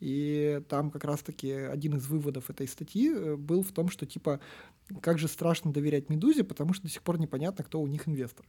И 0.00 0.62
там 0.68 0.90
как 0.90 1.04
раз-таки 1.04 1.52
один 1.52 1.96
из 1.96 2.06
выводов 2.06 2.48
этой 2.48 2.66
статьи 2.66 3.12
э, 3.12 3.36
был 3.36 3.62
в 3.62 3.70
том, 3.72 3.90
что 3.90 4.06
типа 4.06 4.40
как 5.02 5.18
же 5.18 5.28
страшно 5.28 5.72
доверять 5.72 6.08
Медузе, 6.08 6.42
потому 6.42 6.72
что 6.72 6.84
до 6.84 6.88
сих 6.88 7.02
пор 7.02 7.20
непонятно, 7.20 7.62
кто 7.62 7.80
у 7.80 7.86
них 7.86 8.08
инвестор. 8.08 8.46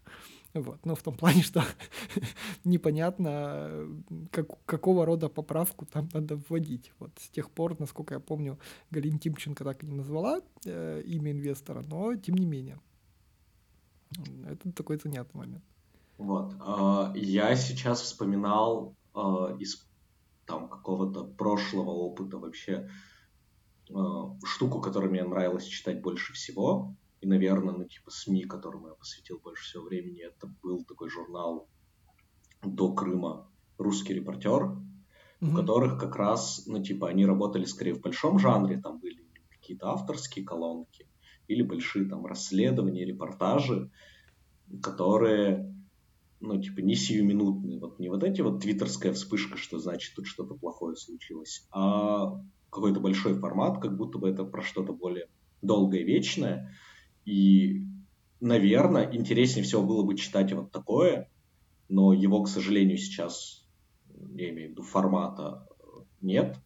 Вот. 0.54 0.86
Ну, 0.86 0.96
в 0.96 1.02
том 1.04 1.16
плане, 1.16 1.42
что 1.44 1.64
непонятно, 2.64 3.88
как, 4.32 4.48
какого 4.66 5.06
рода 5.06 5.30
поправку 5.30 5.86
там 5.86 6.10
надо 6.14 6.40
вводить. 6.50 6.92
Вот 7.00 7.12
с 7.20 7.30
тех 7.30 7.50
пор, 7.50 7.80
насколько 7.80 8.14
я 8.14 8.20
помню, 8.20 8.60
Галина 8.90 9.20
Тимченко 9.20 9.64
так 9.64 9.84
и 9.84 9.88
не 9.88 9.94
назвала 9.94 10.42
э, 10.66 11.02
имя 11.06 11.32
инвестора, 11.32 11.82
но 11.82 12.16
тем 12.16 12.36
не 12.36 12.46
менее. 12.46 12.80
Это 14.46 14.72
такой 14.74 14.98
занятный 14.98 15.40
момент. 15.40 15.64
Вот. 16.18 16.54
А, 16.60 17.14
я 17.16 17.56
сейчас 17.56 18.02
вспоминал 18.02 18.96
а, 19.14 19.56
из 19.58 19.88
там 20.46 20.68
какого-то 20.68 21.24
прошлого 21.24 21.92
опыта 21.92 22.38
вообще 22.38 22.90
а, 23.90 24.36
штуку, 24.44 24.82
которую 24.82 25.12
мне 25.12 25.24
нравилось 25.24 25.66
читать 25.66 26.02
больше 26.02 26.34
всего. 26.34 26.94
И, 27.22 27.28
наверное, 27.28 27.76
ну, 27.76 27.86
типа 27.86 28.10
СМИ, 28.10 28.44
которому 28.44 28.88
я 28.88 28.94
посвятил 28.96 29.40
больше 29.40 29.64
всего 29.64 29.84
времени, 29.84 30.24
это 30.24 30.48
был 30.64 30.84
такой 30.84 31.10
журнал 31.10 31.70
до 32.64 32.94
Крыма 32.94 33.50
«Русский 33.78 34.16
репортер», 34.16 34.64
mm-hmm. 34.64 34.80
в 35.40 35.56
которых 35.56 36.00
как 36.00 36.16
раз, 36.16 36.64
ну, 36.66 36.84
типа, 36.84 37.10
они 37.10 37.26
работали 37.26 37.66
скорее 37.66 37.94
в 37.94 38.02
большом 38.02 38.40
жанре, 38.40 38.82
там 38.82 39.00
были 39.00 39.24
какие-то 39.50 39.90
авторские 39.92 40.44
колонки 40.44 41.08
или 41.48 41.62
большие 41.62 42.10
там 42.10 42.26
расследования, 42.26 43.06
репортажи, 43.06 43.92
которые, 44.82 45.76
ну, 46.40 46.60
типа, 46.60 46.80
не 46.80 46.96
сиюминутные, 46.96 47.80
вот 47.80 48.00
не 48.00 48.10
вот 48.10 48.24
эти 48.24 48.42
вот 48.42 48.62
твиттерская 48.62 49.14
вспышка, 49.14 49.58
что 49.58 49.78
значит 49.78 50.16
тут 50.16 50.26
что-то 50.26 50.56
плохое 50.56 50.96
случилось, 50.96 51.68
а 51.72 52.42
какой-то 52.72 53.00
большой 53.00 53.36
формат, 53.36 53.80
как 53.80 53.96
будто 53.96 54.18
бы 54.18 54.30
это 54.30 54.44
про 54.44 54.64
что-то 54.64 54.94
более 54.94 55.28
долгое, 55.62 56.04
вечное, 56.04 56.74
и, 57.26 57.84
наверное, 58.40 59.10
интереснее 59.12 59.64
всего 59.64 59.84
было 59.84 60.04
бы 60.04 60.16
читать 60.16 60.54
вот 60.54 60.72
такое, 60.72 61.30
но 61.90 62.14
его, 62.14 62.42
к 62.44 62.48
сожалению, 62.48 62.98
сейчас, 62.98 63.68
я 64.36 64.50
имею 64.50 64.70
в 64.70 64.72
виду, 64.72 64.84
формата 64.84 65.68
нет. 66.22 66.58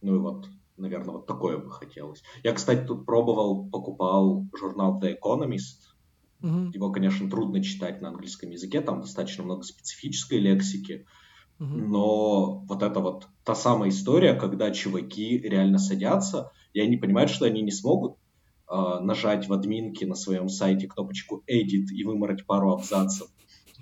Ну 0.00 0.16
и 0.16 0.18
вот, 0.18 0.48
наверное, 0.76 1.14
вот 1.14 1.26
такое 1.26 1.58
бы 1.58 1.70
хотелось. 1.70 2.22
Я, 2.42 2.52
кстати, 2.52 2.86
тут 2.86 3.06
пробовал, 3.06 3.68
покупал 3.68 4.46
журнал 4.58 5.00
The 5.00 5.16
Economist. 5.18 5.88
Угу. 6.42 6.70
Его, 6.72 6.90
конечно, 6.90 7.28
трудно 7.28 7.62
читать 7.62 8.00
на 8.00 8.08
английском 8.08 8.50
языке, 8.50 8.80
там 8.80 9.00
достаточно 9.00 9.44
много 9.44 9.62
специфической 9.62 10.38
лексики. 10.38 11.06
Угу. 11.58 11.66
Но 11.66 12.58
вот 12.60 12.82
это 12.82 13.00
вот 13.00 13.26
та 13.44 13.54
самая 13.54 13.90
история, 13.90 14.34
когда 14.34 14.70
чуваки 14.70 15.38
реально 15.38 15.78
садятся, 15.78 16.52
и 16.72 16.80
они 16.80 16.96
понимают, 16.96 17.30
что 17.30 17.46
они 17.46 17.62
не 17.62 17.72
смогут 17.72 18.12
э, 18.12 18.18
нажать 18.70 19.48
в 19.48 19.52
админке 19.52 20.06
на 20.06 20.14
своем 20.14 20.48
сайте 20.48 20.86
кнопочку 20.86 21.42
Edit 21.50 21.86
и 21.90 22.04
вымороть 22.04 22.44
пару 22.46 22.72
абзацев, 22.72 23.28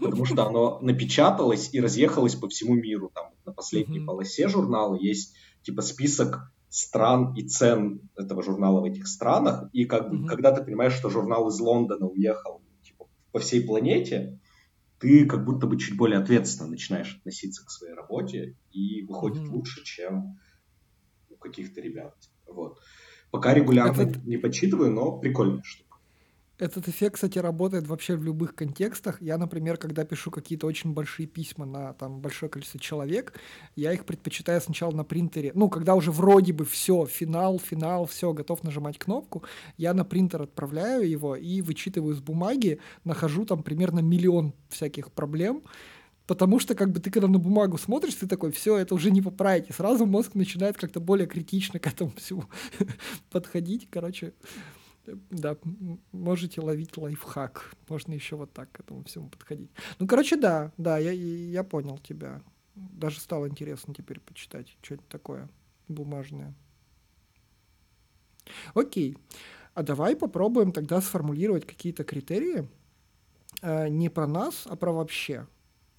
потому 0.00 0.24
что 0.24 0.46
оно 0.46 0.78
напечаталось 0.80 1.70
и 1.72 1.80
разъехалось 1.80 2.36
по 2.36 2.48
всему 2.48 2.74
миру. 2.74 3.10
Там 3.14 3.32
на 3.44 3.52
последней 3.52 4.00
mm-hmm. 4.00 4.06
полосе 4.06 4.48
журнала 4.48 4.96
есть 4.96 5.34
типа 5.62 5.82
список 5.82 6.52
стран 6.68 7.34
и 7.34 7.42
цен 7.42 8.00
этого 8.16 8.42
журнала 8.42 8.80
в 8.80 8.84
этих 8.84 9.08
странах, 9.08 9.68
и 9.72 9.86
как 9.86 10.08
mm-hmm. 10.08 10.26
когда 10.26 10.52
ты 10.52 10.62
понимаешь, 10.62 10.94
что 10.94 11.10
журнал 11.10 11.48
из 11.48 11.58
Лондона 11.58 12.06
уехал 12.06 12.60
типа, 12.82 13.06
по 13.32 13.38
всей 13.40 13.66
планете, 13.66 14.38
ты 14.98 15.26
как 15.26 15.44
будто 15.44 15.66
бы 15.66 15.78
чуть 15.78 15.96
более 15.96 16.18
ответственно 16.18 16.70
начинаешь 16.70 17.16
относиться 17.16 17.64
к 17.64 17.70
своей 17.70 17.94
работе 17.94 18.56
и 18.72 19.02
выходит 19.02 19.42
mm-hmm. 19.42 19.50
лучше, 19.50 19.84
чем 19.84 20.38
у 21.30 21.36
каких-то 21.36 21.80
ребят. 21.80 22.14
Вот. 22.46 22.78
Пока 23.36 23.52
регулярно 23.52 24.00
это... 24.00 24.18
не 24.24 24.38
подсчитываю, 24.38 24.90
но 24.90 25.12
прикольная 25.12 25.62
штука. 25.62 25.98
Этот 26.58 26.88
эффект, 26.88 27.16
кстати, 27.16 27.38
работает 27.38 27.86
вообще 27.86 28.16
в 28.16 28.24
любых 28.24 28.54
контекстах. 28.54 29.20
Я, 29.20 29.36
например, 29.36 29.76
когда 29.76 30.06
пишу 30.06 30.30
какие-то 30.30 30.66
очень 30.66 30.94
большие 30.94 31.26
письма 31.26 31.66
на 31.66 31.92
там 31.92 32.20
большое 32.20 32.49
количество 32.49 32.80
человек, 32.80 33.34
я 33.75 33.92
их 33.92 34.06
предпочитаю 34.06 34.62
сначала 34.62 34.92
на 34.92 35.04
принтере. 35.04 35.52
Ну, 35.54 35.68
когда 35.68 35.94
уже 35.94 36.10
вроде 36.12 36.54
бы 36.54 36.64
все, 36.64 37.04
финал, 37.04 37.58
финал, 37.58 38.06
все, 38.06 38.32
готов 38.32 38.64
нажимать 38.64 38.96
кнопку, 38.96 39.42
я 39.76 39.92
на 39.92 40.06
принтер 40.06 40.40
отправляю 40.40 41.06
его 41.06 41.36
и 41.36 41.60
вычитываю 41.60 42.14
с 42.14 42.20
бумаги, 42.20 42.80
нахожу 43.04 43.44
там 43.44 43.62
примерно 43.62 43.99
миллион 43.99 44.54
всяких 44.70 45.12
проблем, 45.12 45.62
Потому 46.26 46.58
что, 46.58 46.75
как 46.75 46.91
бы, 46.91 47.00
ты 47.00 47.10
когда 47.10 47.28
на 47.28 47.39
бумагу 47.39 47.78
смотришь, 47.78 48.17
ты 48.17 48.26
такой, 48.26 48.50
все, 48.50 48.76
это 48.76 48.95
уже 48.95 49.10
не 49.10 49.23
поправить. 49.23 49.71
И 49.71 49.73
сразу 49.73 50.06
мозг 50.06 50.34
начинает 50.34 50.76
как-то 50.76 51.00
более 51.00 51.26
критично 51.26 51.78
к 51.78 51.86
этому 51.86 52.10
всему 52.17 52.45
подходить. 53.30 53.89
Короче, 53.91 54.34
да, 55.30 55.56
можете 56.12 56.60
ловить 56.60 56.97
лайфхак. 56.97 57.75
Можно 57.89 58.15
еще 58.15 58.36
вот 58.36 58.52
так 58.52 58.73
к 58.73 58.80
этому 58.80 59.04
всему 59.04 59.28
подходить. 59.28 59.71
Ну, 59.99 60.06
короче, 60.06 60.36
да, 60.36 60.73
да, 60.76 60.99
я, 60.99 61.12
я 61.12 61.62
понял 61.62 61.99
тебя. 61.99 62.43
Даже 62.75 63.21
стало 63.21 63.49
интересно 63.49 63.95
теперь 63.95 64.21
почитать 64.21 64.76
что-нибудь 64.82 65.08
такое 65.08 65.49
бумажное. 65.89 66.54
Окей. 68.75 69.17
А 69.75 69.82
давай 69.82 70.17
попробуем 70.17 70.73
тогда 70.73 71.00
сформулировать 71.00 71.67
какие-то 71.67 72.02
критерии 72.02 72.69
э, 73.62 73.89
не 73.89 74.08
про 74.08 74.26
нас, 74.26 74.67
а 74.67 74.76
про 74.76 74.93
вообще. 74.93 75.47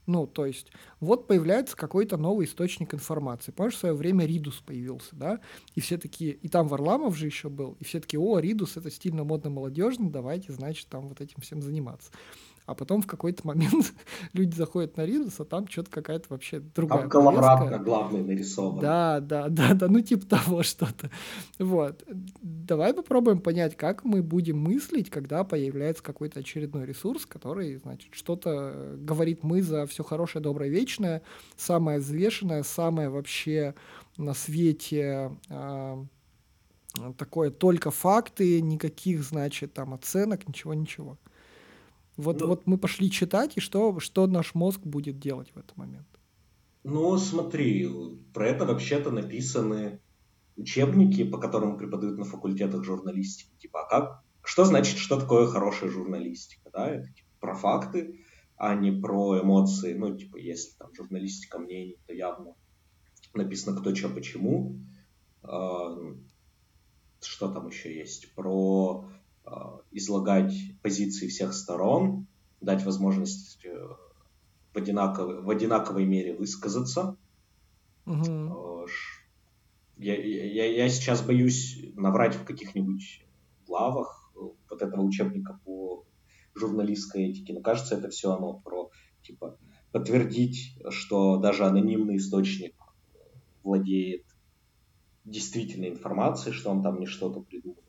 Ну, 0.07 0.25
то 0.25 0.45
есть, 0.45 0.71
вот 1.01 1.27
появляется 1.27 1.75
какой-то 1.75 2.17
новый 2.17 2.45
источник 2.45 2.93
информации. 2.93 3.51
Помнишь, 3.51 3.75
в 3.75 3.79
свое 3.79 3.93
время 3.93 4.25
Ридус 4.25 4.55
появился, 4.65 5.15
да? 5.15 5.41
И 5.75 5.81
все 5.81 5.97
такие, 5.97 6.31
и 6.31 6.47
там 6.47 6.67
Варламов 6.67 7.15
же 7.17 7.25
еще 7.25 7.49
был, 7.49 7.75
и 7.79 7.83
все 7.83 7.99
такие, 7.99 8.19
о, 8.19 8.39
Ридус 8.39 8.77
это 8.77 8.89
стильно, 8.89 9.25
модно, 9.25 9.49
молодежно, 9.49 10.09
давайте, 10.09 10.53
значит, 10.53 10.87
там 10.87 11.09
вот 11.09 11.19
этим 11.19 11.41
всем 11.41 11.61
заниматься 11.61 12.09
а 12.67 12.75
потом 12.75 13.01
в 13.01 13.07
какой-то 13.07 13.47
момент 13.47 13.93
люди 14.33 14.53
заходят 14.53 14.97
на 14.97 15.05
Ридус, 15.05 15.39
а 15.39 15.45
там 15.45 15.67
что-то 15.69 15.89
какая-то 15.89 16.25
вообще 16.29 16.59
другая 16.59 16.99
Там 16.99 17.09
коловратка 17.09 17.79
главный 17.79 18.21
нарисован. 18.21 18.81
Да, 18.81 19.21
да, 19.21 19.47
да, 19.49 19.73
да, 19.73 19.87
ну 19.87 20.01
типа 20.01 20.27
того 20.27 20.63
что-то. 20.63 21.09
Вот. 21.59 22.03
Давай 22.41 22.93
попробуем 22.93 23.39
понять, 23.39 23.77
как 23.77 24.03
мы 24.03 24.21
будем 24.21 24.59
мыслить, 24.59 25.09
когда 25.09 25.45
появляется 25.45 26.03
какой-то 26.03 26.41
очередной 26.41 26.85
ресурс, 26.85 27.25
который, 27.25 27.77
значит, 27.77 28.13
что-то 28.13 28.95
говорит 28.97 29.43
мы 29.43 29.61
за 29.63 29.85
все 29.87 30.03
хорошее, 30.03 30.43
доброе, 30.43 30.69
вечное, 30.69 31.21
самое 31.55 31.99
взвешенное, 31.99 32.63
самое 32.63 33.07
вообще 33.07 33.75
на 34.17 34.33
свете 34.33 35.31
э, 35.49 36.05
такое 37.17 37.49
только 37.49 37.91
факты, 37.91 38.61
никаких, 38.61 39.23
значит, 39.23 39.73
там 39.73 39.93
оценок, 39.93 40.45
ничего-ничего. 40.49 41.17
Вот, 42.17 42.41
ну, 42.41 42.47
вот 42.47 42.65
мы 42.65 42.77
пошли 42.77 43.11
читать, 43.11 43.53
и 43.55 43.59
что, 43.59 43.99
что 43.99 44.27
наш 44.27 44.55
мозг 44.55 44.81
будет 44.81 45.19
делать 45.19 45.51
в 45.53 45.57
этот 45.57 45.77
момент? 45.77 46.07
Ну, 46.83 47.17
смотри, 47.17 47.87
про 48.33 48.47
это 48.47 48.65
вообще-то 48.65 49.11
написаны 49.11 49.99
учебники, 50.55 51.23
по 51.23 51.37
которым 51.37 51.77
преподают 51.77 52.17
на 52.17 52.25
факультетах 52.25 52.83
журналистики. 52.83 53.55
Типа, 53.59 53.83
а 53.83 53.89
как, 53.89 54.23
что 54.43 54.65
значит, 54.65 54.97
что 54.97 55.19
такое 55.19 55.47
хорошая 55.47 55.89
журналистика? 55.89 56.69
Да? 56.73 56.89
Это 56.89 57.07
типа, 57.13 57.29
про 57.39 57.55
факты, 57.55 58.25
а 58.55 58.73
не 58.73 58.91
про 58.91 59.41
эмоции. 59.41 59.93
Ну, 59.93 60.17
типа, 60.17 60.37
если 60.37 60.75
там 60.77 60.93
журналистика 60.95 61.59
мнений, 61.59 61.99
то 62.07 62.13
явно 62.13 62.55
написано 63.33 63.79
кто, 63.79 63.93
что, 63.93 64.09
почему. 64.09 64.79
А, 65.43 65.95
что 67.21 67.49
там 67.49 67.67
еще 67.67 67.95
есть? 67.95 68.33
Про 68.33 69.09
излагать 69.91 70.53
позиции 70.81 71.27
всех 71.27 71.53
сторон, 71.53 72.27
дать 72.61 72.83
возможность 72.83 73.59
э, 73.65 73.87
в 74.73 74.77
одинаковой, 74.77 75.41
в 75.41 75.49
одинаковой 75.49 76.05
мере 76.05 76.35
высказаться. 76.35 77.15
Угу. 78.05 78.87
Я, 79.97 80.15
я, 80.15 80.65
я 80.65 80.89
сейчас 80.89 81.21
боюсь 81.21 81.79
наврать 81.95 82.35
в 82.35 82.43
каких-нибудь 82.43 83.25
главах 83.65 84.31
э, 84.35 84.39
вот 84.69 84.81
этого 84.81 85.01
учебника 85.01 85.59
по 85.65 86.03
журналистской 86.55 87.29
этике, 87.29 87.53
но 87.53 87.61
кажется, 87.61 87.95
это 87.95 88.09
все 88.09 88.33
оно 88.33 88.53
про 88.53 88.91
типа 89.23 89.57
подтвердить, 89.91 90.77
что 90.89 91.37
даже 91.37 91.65
анонимный 91.65 92.17
источник 92.17 92.75
владеет 93.63 94.25
действительной 95.25 95.89
информацией, 95.89 96.53
что 96.53 96.69
он 96.71 96.81
там 96.81 96.99
не 96.99 97.05
что-то 97.05 97.41
придумал 97.41 97.83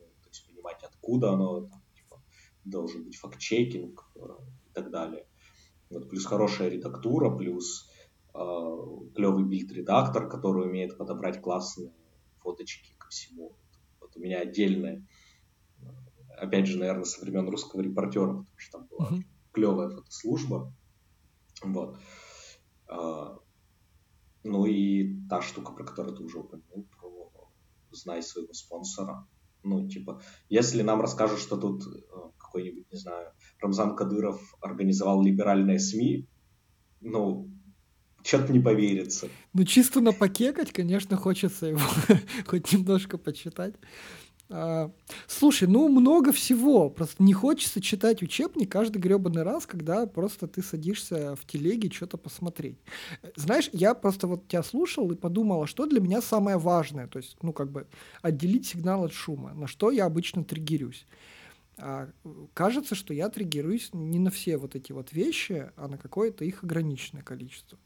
откуда 1.09 1.33
оно, 1.33 1.61
там, 1.61 1.81
типа, 1.95 2.21
должен 2.65 3.03
быть 3.03 3.17
факт-чекинг 3.17 4.11
э, 4.15 4.19
и 4.67 4.73
так 4.73 4.91
далее. 4.91 5.25
Вот, 5.89 6.09
плюс 6.09 6.25
хорошая 6.25 6.69
редактура, 6.69 7.35
плюс 7.35 7.89
э, 8.33 8.39
клевый 9.15 9.43
билд-редактор, 9.43 10.29
который 10.29 10.67
умеет 10.67 10.97
подобрать 10.97 11.41
классные 11.41 11.91
фоточки 12.41 12.93
ко 12.97 13.07
всему. 13.09 13.55
Вот 13.99 14.15
у 14.15 14.19
меня 14.19 14.41
отдельная, 14.41 15.05
опять 16.37 16.67
же, 16.67 16.77
наверное, 16.77 17.05
со 17.05 17.21
времен 17.21 17.49
русского 17.49 17.81
репортера, 17.81 18.27
потому 18.27 18.57
что 18.57 18.77
там 18.77 18.87
была 18.87 19.09
mm-hmm. 19.09 19.23
клевая 19.51 19.89
фотослужба. 19.89 20.73
Вот. 21.63 21.97
Э, 22.87 23.37
Ну 24.43 24.65
и 24.65 25.19
та 25.27 25.41
штука, 25.41 25.73
про 25.73 25.83
которую 25.83 26.15
ты 26.15 26.23
уже 26.23 26.37
упомянул, 26.39 26.85
про 26.85 27.09
знай 27.91 28.21
своего 28.21 28.53
спонсора. 28.53 29.27
Ну, 29.63 29.87
типа, 29.87 30.21
если 30.49 30.81
нам 30.81 31.01
расскажут, 31.01 31.39
что 31.39 31.57
тут 31.57 31.83
э, 31.85 31.99
какой-нибудь, 32.37 32.91
не 32.91 32.97
знаю, 32.97 33.31
Рамзан 33.59 33.95
Кадыров 33.95 34.41
организовал 34.61 35.21
либеральные 35.21 35.79
СМИ, 35.79 36.27
ну, 37.01 37.49
что-то 38.23 38.51
не 38.53 38.59
поверится. 38.59 39.29
Ну, 39.53 39.63
чисто 39.63 40.01
на 40.01 40.13
покекать, 40.13 40.71
конечно, 40.71 41.17
хочется 41.17 41.67
его 41.67 41.81
хоть 42.47 42.71
немножко 42.71 43.17
почитать. 43.17 43.75
А, 44.51 44.91
слушай, 45.27 45.67
ну 45.67 45.87
много 45.89 46.31
всего. 46.31 46.89
Просто 46.89 47.21
не 47.21 47.33
хочется 47.33 47.81
читать 47.81 48.23
учебник 48.23 48.71
каждый 48.71 48.97
гребаный 48.97 49.43
раз, 49.43 49.67
когда 49.67 50.07
просто 50.07 50.47
ты 50.47 50.63
садишься 50.63 51.35
в 51.35 51.45
телеге 51.45 51.91
что-то 51.91 52.17
посмотреть. 52.17 52.79
Знаешь, 53.35 53.69
я 53.73 53.93
просто 53.93 54.25
вот 54.27 54.47
тебя 54.47 54.63
слушал 54.63 55.11
и 55.11 55.15
подумал, 55.15 55.63
а 55.63 55.67
что 55.67 55.85
для 55.85 55.99
меня 56.01 56.21
самое 56.21 56.57
важное. 56.57 57.07
То 57.07 57.17
есть, 57.17 57.37
ну, 57.43 57.53
как 57.53 57.71
бы 57.71 57.87
отделить 58.23 58.65
сигнал 58.67 59.03
от 59.05 59.13
шума, 59.13 59.53
на 59.53 59.67
что 59.67 59.91
я 59.91 60.05
обычно 60.05 60.43
триггерюсь. 60.43 61.05
А, 61.77 62.09
кажется, 62.53 62.95
что 62.95 63.13
я 63.13 63.29
триггируюсь 63.29 63.91
не 63.93 64.19
на 64.19 64.31
все 64.31 64.57
вот 64.57 64.75
эти 64.75 64.91
вот 64.93 65.13
вещи, 65.13 65.71
а 65.75 65.87
на 65.87 65.97
какое-то 65.97 66.45
их 66.45 66.63
ограниченное 66.63 67.23
количество. 67.23 67.77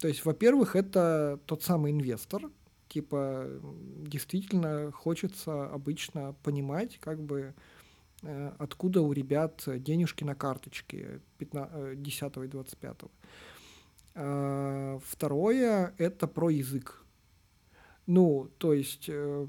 То 0.00 0.08
есть, 0.08 0.24
во-первых, 0.24 0.76
это 0.76 1.40
тот 1.46 1.62
самый 1.62 1.92
инвестор, 1.92 2.50
типа 2.88 3.46
действительно 4.06 4.90
хочется 4.92 5.66
обычно 5.66 6.34
понимать, 6.42 6.98
как 6.98 7.22
бы 7.22 7.54
э, 8.22 8.52
откуда 8.58 9.02
у 9.02 9.12
ребят 9.12 9.62
денежки 9.66 10.24
на 10.24 10.34
карточке 10.34 11.20
15, 11.38 12.02
10 12.02 12.36
и 12.36 12.46
25. 12.48 12.96
А, 14.14 14.98
второе— 15.04 15.94
это 15.98 16.26
про 16.26 16.50
язык. 16.50 17.04
Ну, 18.06 18.50
то 18.58 18.72
есть 18.72 19.08
э, 19.08 19.46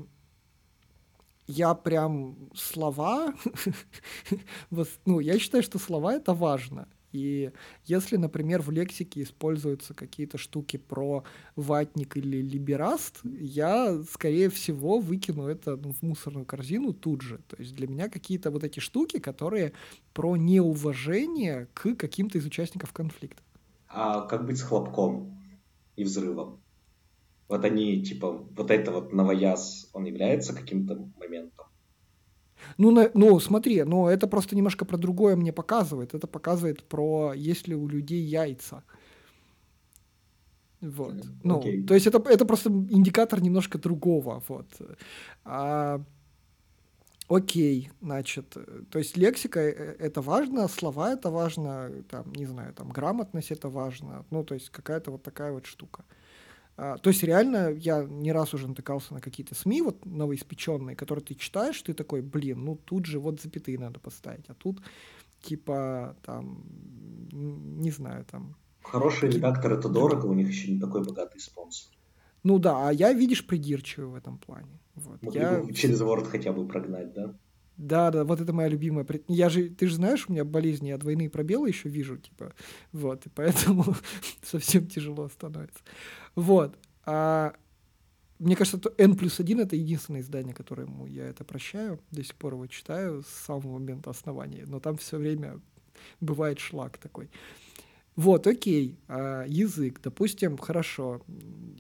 я 1.48 1.74
прям 1.74 2.38
слова, 2.54 3.34
ну, 5.06 5.20
я 5.20 5.40
считаю, 5.40 5.64
что 5.64 5.80
слова— 5.80 6.14
это 6.16 6.34
важно. 6.34 6.88
И 7.12 7.52
если, 7.86 8.18
например, 8.18 8.62
в 8.62 8.72
лексике 8.72 9.24
используются 9.24 9.94
какие-то 9.94 10.38
штуки 10.38 10.78
про 10.78 11.24
ватник 11.56 12.18
или 12.18 12.42
либераст, 12.42 13.20
я, 13.24 14.02
скорее 14.12 14.50
всего, 14.50 15.00
выкину 15.00 15.48
это 15.48 15.76
ну, 15.76 15.92
в 15.94 16.02
мусорную 16.04 16.46
корзину 16.46 16.94
тут 16.94 17.22
же. 17.22 17.40
То 17.48 17.56
есть 17.58 17.76
для 17.76 17.88
меня 17.88 18.10
какие-то 18.10 18.52
вот 18.52 18.64
эти 18.64 18.80
штуки, 18.80 19.20
которые 19.20 19.74
про 20.14 20.36
неуважение 20.36 21.68
к 21.74 21.96
каким-то 21.96 22.38
из 22.38 22.46
участников 22.46 22.94
конфликта. 22.94 23.42
А 23.88 24.22
как 24.22 24.46
быть 24.46 24.58
с 24.58 24.62
хлопком 24.62 25.40
и 25.96 26.04
взрывом? 26.04 26.60
Вот 27.48 27.66
они, 27.66 28.04
типа, 28.04 28.32
вот 28.32 28.70
это 28.70 28.92
вот 28.92 29.12
новояз, 29.12 29.90
он 29.94 30.06
является 30.06 30.54
каким-то 30.54 31.10
моментом? 31.18 31.66
Ну, 32.78 32.92
на, 32.92 33.10
ну, 33.14 33.40
смотри, 33.40 33.84
ну, 33.84 34.08
это 34.08 34.28
просто 34.28 34.56
немножко 34.56 34.86
про 34.86 34.98
другое 34.98 35.36
мне 35.36 35.52
показывает. 35.52 36.14
Это 36.14 36.28
показывает 36.28 36.84
про, 36.84 37.34
есть 37.34 37.68
ли 37.68 37.76
у 37.76 37.88
людей 37.88 38.22
яйца. 38.22 38.84
Вот. 40.82 41.14
Okay. 41.14 41.26
Ну, 41.44 41.86
то 41.88 41.94
есть 41.94 42.08
это, 42.08 42.20
это 42.30 42.46
просто 42.46 42.70
индикатор 42.70 43.42
немножко 43.42 43.78
другого. 43.78 44.42
Вот. 44.48 44.68
А, 45.44 46.02
окей, 47.28 47.92
значит, 48.02 48.58
то 48.90 49.00
есть 49.00 49.18
лексика 49.18 49.60
э, 49.60 49.96
это 50.00 50.22
важно, 50.22 50.68
слова 50.68 51.14
это 51.14 51.30
важно, 51.30 51.92
там, 52.10 52.32
не 52.34 52.46
знаю, 52.46 52.74
там, 52.74 52.90
грамотность 52.90 53.52
это 53.52 53.70
важно. 53.70 54.26
Ну, 54.32 54.44
то 54.44 54.56
есть 54.56 54.70
какая-то 54.70 55.12
вот 55.12 55.24
такая 55.24 55.52
вот 55.52 55.66
штука. 55.66 56.04
А, 56.82 56.98
то 56.98 57.10
есть 57.10 57.24
реально 57.24 57.72
я 57.74 58.06
не 58.06 58.32
раз 58.32 58.54
уже 58.54 58.70
натыкался 58.70 59.14
на 59.14 59.20
какие-то 59.20 59.54
СМИ 59.54 59.82
вот 59.82 60.06
новоиспеченные, 60.06 60.96
которые 60.96 61.26
ты 61.26 61.36
читаешь, 61.36 61.82
ты 61.82 61.94
такой, 61.94 62.22
блин, 62.22 62.64
ну 62.64 62.78
тут 62.78 63.06
же 63.06 63.20
вот 63.20 63.42
запятые 63.42 63.78
надо 63.78 64.00
поставить, 64.00 64.46
а 64.48 64.54
тут 64.54 64.82
типа 65.42 66.16
там, 66.24 66.64
не 67.32 67.92
знаю, 67.92 68.26
там... 68.32 68.56
Хороший 68.82 69.30
редактор 69.30 69.74
это 69.74 69.90
дорого, 69.90 70.28
у 70.28 70.34
них 70.34 70.48
еще 70.48 70.72
не 70.72 70.80
такой 70.80 71.04
богатый 71.04 71.42
спонсор. 71.42 71.92
Ну 72.44 72.60
да, 72.60 72.88
а 72.88 72.94
я, 72.94 73.12
видишь, 73.12 73.46
придирчивый 73.46 74.08
в 74.08 74.16
этом 74.16 74.38
плане. 74.38 74.80
Вот. 74.96 75.22
Могли 75.22 75.42
я... 75.42 75.60
бы 75.60 75.74
через 75.74 76.02
Word 76.02 76.30
хотя 76.30 76.54
бы 76.54 76.66
прогнать, 76.66 77.14
да? 77.14 77.36
Да, 77.80 78.12
да, 78.12 78.26
вот 78.26 78.42
это 78.42 78.52
моя 78.52 78.68
любимая. 78.68 79.08
Я 79.30 79.48
же, 79.48 79.70
ты 79.70 79.88
же 79.88 79.96
знаешь, 79.96 80.26
у 80.28 80.34
меня 80.34 80.44
болезнь, 80.44 80.86
я 80.86 80.98
двойные 80.98 81.30
пробелы 81.30 81.70
еще 81.70 81.88
вижу, 81.88 82.18
типа, 82.18 82.54
вот, 82.92 83.26
и 83.26 83.30
поэтому 83.30 83.96
совсем 84.44 84.86
тяжело 84.86 85.30
становится. 85.30 85.80
Вот. 86.36 86.78
А 87.06 87.56
мне 88.38 88.58
кажется, 88.58 88.80
что 88.80 88.94
N 88.98 89.16
плюс 89.16 89.40
1 89.40 89.62
это 89.62 89.78
единственное 89.78 90.20
издание, 90.20 90.54
которому 90.54 91.08
я 91.08 91.26
это 91.26 91.46
прощаю. 91.46 92.02
До 92.12 92.22
сих 92.22 92.36
пор 92.36 92.56
его 92.56 92.68
читаю 92.68 93.24
с 93.24 93.28
самого 93.46 93.80
момента 93.80 94.10
основания. 94.10 94.66
Но 94.68 94.82
там 94.82 94.98
все 94.98 95.18
время 95.18 95.62
бывает 96.20 96.60
шлак 96.60 96.98
такой. 96.98 97.30
Вот, 98.20 98.48
окей, 98.48 99.00
а, 99.08 99.46
язык, 99.48 100.02
допустим, 100.04 100.58
хорошо, 100.58 101.22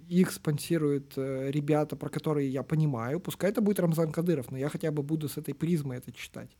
их 0.08 0.32
спонсируют 0.32 1.17
э, 1.17 1.52
ребята, 1.52 1.97
про 1.97 2.08
которые 2.08 2.47
я 2.49 2.63
понимаю, 2.63 3.19
пускай 3.19 3.49
это 3.49 3.60
будет 3.60 3.82
Рамзан 3.82 4.13
Кадыров, 4.13 4.49
но 4.49 4.58
я 4.58 4.69
хотя 4.69 4.89
бы 4.91 5.04
буду 5.04 5.28
с 5.28 5.38
этой 5.38 5.54
призмой 5.54 5.97
это 5.97 6.13
читать. 6.13 6.56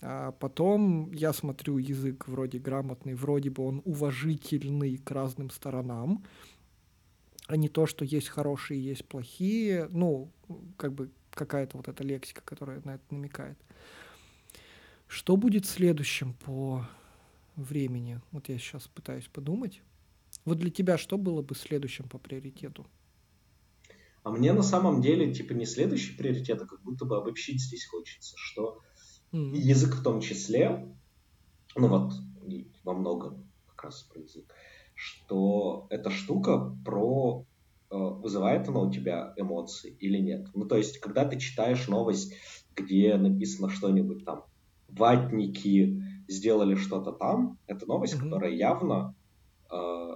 А 0.00 0.32
потом 0.32 1.12
я 1.12 1.32
смотрю 1.32 1.78
язык 1.78 2.26
вроде 2.26 2.58
грамотный, 2.58 3.14
вроде 3.14 3.50
бы 3.50 3.64
он 3.64 3.82
уважительный 3.84 4.96
к 4.96 5.08
разным 5.12 5.50
сторонам, 5.50 6.24
а 7.46 7.56
не 7.56 7.68
то, 7.68 7.86
что 7.86 8.04
есть 8.04 8.28
хорошие, 8.28 8.84
есть 8.84 9.04
плохие, 9.04 9.86
ну, 9.92 10.32
как 10.76 10.92
бы 10.92 11.08
какая-то 11.30 11.76
вот 11.76 11.86
эта 11.86 12.02
лексика, 12.02 12.42
которая 12.44 12.80
на 12.84 12.96
это 12.96 13.04
намекает. 13.10 13.58
Что 15.06 15.36
будет 15.36 15.66
следующим 15.66 16.32
по 16.32 16.84
времени? 17.56 18.20
Вот 18.30 18.48
я 18.48 18.58
сейчас 18.58 18.88
пытаюсь 18.88 19.28
подумать. 19.28 19.82
Вот 20.44 20.58
для 20.58 20.70
тебя 20.70 20.98
что 20.98 21.16
было 21.16 21.42
бы 21.42 21.54
следующим 21.54 22.08
по 22.08 22.18
приоритету? 22.18 22.86
А 24.22 24.30
мне 24.30 24.52
на 24.52 24.62
самом 24.62 25.02
деле, 25.02 25.32
типа, 25.32 25.52
не 25.52 25.66
следующий 25.66 26.16
приоритет, 26.16 26.60
а 26.62 26.66
как 26.66 26.82
будто 26.82 27.04
бы 27.04 27.16
обобщить 27.16 27.60
здесь 27.60 27.86
хочется, 27.86 28.34
что 28.38 28.80
mm-hmm. 29.32 29.56
язык 29.56 29.96
в 29.96 30.02
том 30.02 30.20
числе, 30.20 30.88
ну 31.76 31.88
вот, 31.88 32.12
во 32.84 32.94
многом 32.94 33.44
как 33.66 33.84
раз 33.84 34.02
про 34.02 34.20
язык, 34.22 34.52
что 34.94 35.86
эта 35.90 36.10
штука 36.10 36.74
про 36.84 37.44
э, 37.90 37.96
вызывает 37.96 38.68
она 38.68 38.80
у 38.80 38.90
тебя 38.90 39.34
эмоции 39.36 39.94
или 40.00 40.18
нет. 40.18 40.48
Ну, 40.54 40.64
то 40.66 40.76
есть, 40.76 41.00
когда 41.00 41.26
ты 41.26 41.38
читаешь 41.38 41.86
новость, 41.88 42.34
где 42.74 43.16
написано 43.16 43.68
что-нибудь 43.68 44.24
там, 44.24 44.44
ватники 44.88 46.02
сделали 46.28 46.74
что-то 46.74 47.12
там, 47.12 47.58
это 47.66 47.86
новость, 47.86 48.14
mm-hmm. 48.14 48.22
которая 48.22 48.52
явно 48.52 49.14
э, 49.70 50.14